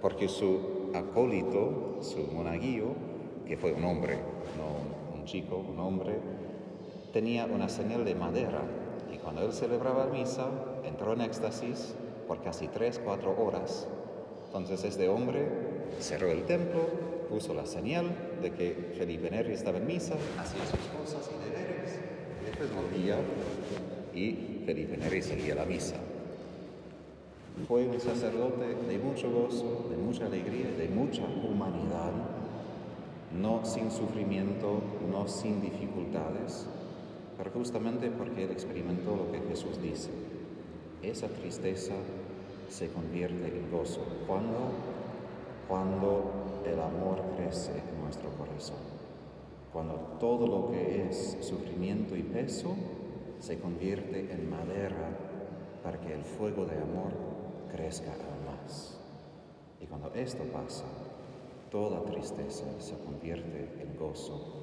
porque 0.00 0.28
su 0.28 0.90
acólito, 0.94 1.98
su 2.02 2.30
monaguillo, 2.32 2.94
que 3.46 3.56
fue 3.56 3.72
un 3.72 3.84
hombre, 3.84 4.18
no 4.58 5.01
un 5.22 5.28
chico, 5.28 5.56
un 5.56 5.78
hombre, 5.78 6.18
tenía 7.12 7.46
una 7.46 7.68
señal 7.68 8.04
de 8.04 8.16
madera 8.16 8.62
y 9.14 9.18
cuando 9.18 9.42
él 9.42 9.52
celebraba 9.52 10.06
misa 10.06 10.48
entró 10.84 11.12
en 11.12 11.20
éxtasis 11.20 11.94
por 12.26 12.42
casi 12.42 12.66
tres, 12.66 13.00
cuatro 13.04 13.36
horas. 13.40 13.86
Entonces 14.46 14.82
este 14.82 15.08
hombre 15.08 15.46
cerró 16.00 16.28
el 16.28 16.42
templo, 16.44 16.80
puso 17.30 17.54
la 17.54 17.66
señal 17.66 18.10
de 18.42 18.50
que 18.50 18.94
Felipe 18.98 19.30
Neri 19.30 19.52
estaba 19.52 19.78
en 19.78 19.86
misa, 19.86 20.14
hacía 20.40 20.64
sus 20.66 20.80
cosas 20.98 21.30
y 21.30 21.50
deberes, 21.50 22.00
y 22.40 22.46
después 22.46 22.70
volvía 22.74 23.16
y 24.12 24.64
Felipe 24.66 24.96
Neri 24.96 25.22
seguía 25.22 25.54
la 25.54 25.64
misa. 25.64 25.96
Fue 27.68 27.86
un 27.86 28.00
sacerdote 28.00 28.74
de 28.88 28.98
mucho 28.98 29.30
gozo, 29.30 29.86
de 29.88 29.96
mucha 29.98 30.26
alegría, 30.26 30.72
de 30.76 30.88
mucha 30.88 31.22
humanidad, 31.22 32.10
no 33.40 33.64
sin 33.64 33.90
sufrimiento, 33.90 34.80
no 35.10 35.28
sin 35.28 35.60
dificultades, 35.60 36.66
pero 37.36 37.50
justamente 37.50 38.10
porque 38.10 38.44
él 38.44 38.50
experimentó 38.50 39.16
lo 39.16 39.30
que 39.32 39.40
Jesús 39.48 39.80
dice. 39.82 40.10
Esa 41.02 41.28
tristeza 41.28 41.94
se 42.68 42.88
convierte 42.88 43.48
en 43.48 43.70
gozo. 43.70 44.00
¿Cuándo? 44.26 44.70
Cuando 45.68 46.62
el 46.64 46.80
amor 46.80 47.22
crece 47.36 47.72
en 47.72 48.02
nuestro 48.02 48.30
corazón. 48.30 48.78
Cuando 49.72 49.94
todo 50.20 50.46
lo 50.46 50.70
que 50.70 51.08
es 51.08 51.38
sufrimiento 51.40 52.16
y 52.16 52.22
peso 52.22 52.74
se 53.40 53.58
convierte 53.58 54.32
en 54.32 54.50
madera 54.50 55.08
para 55.82 55.98
que 56.00 56.14
el 56.14 56.22
fuego 56.22 56.64
de 56.64 56.76
amor 56.76 57.12
crezca 57.72 58.12
aún 58.12 58.44
más. 58.46 58.98
Y 59.80 59.86
cuando 59.86 60.12
esto 60.14 60.44
pasa, 60.44 60.84
toda 61.72 62.04
tristeza 62.04 62.66
se 62.78 62.94
convierte 62.98 63.66
en 63.80 63.96
gozo. 63.96 64.61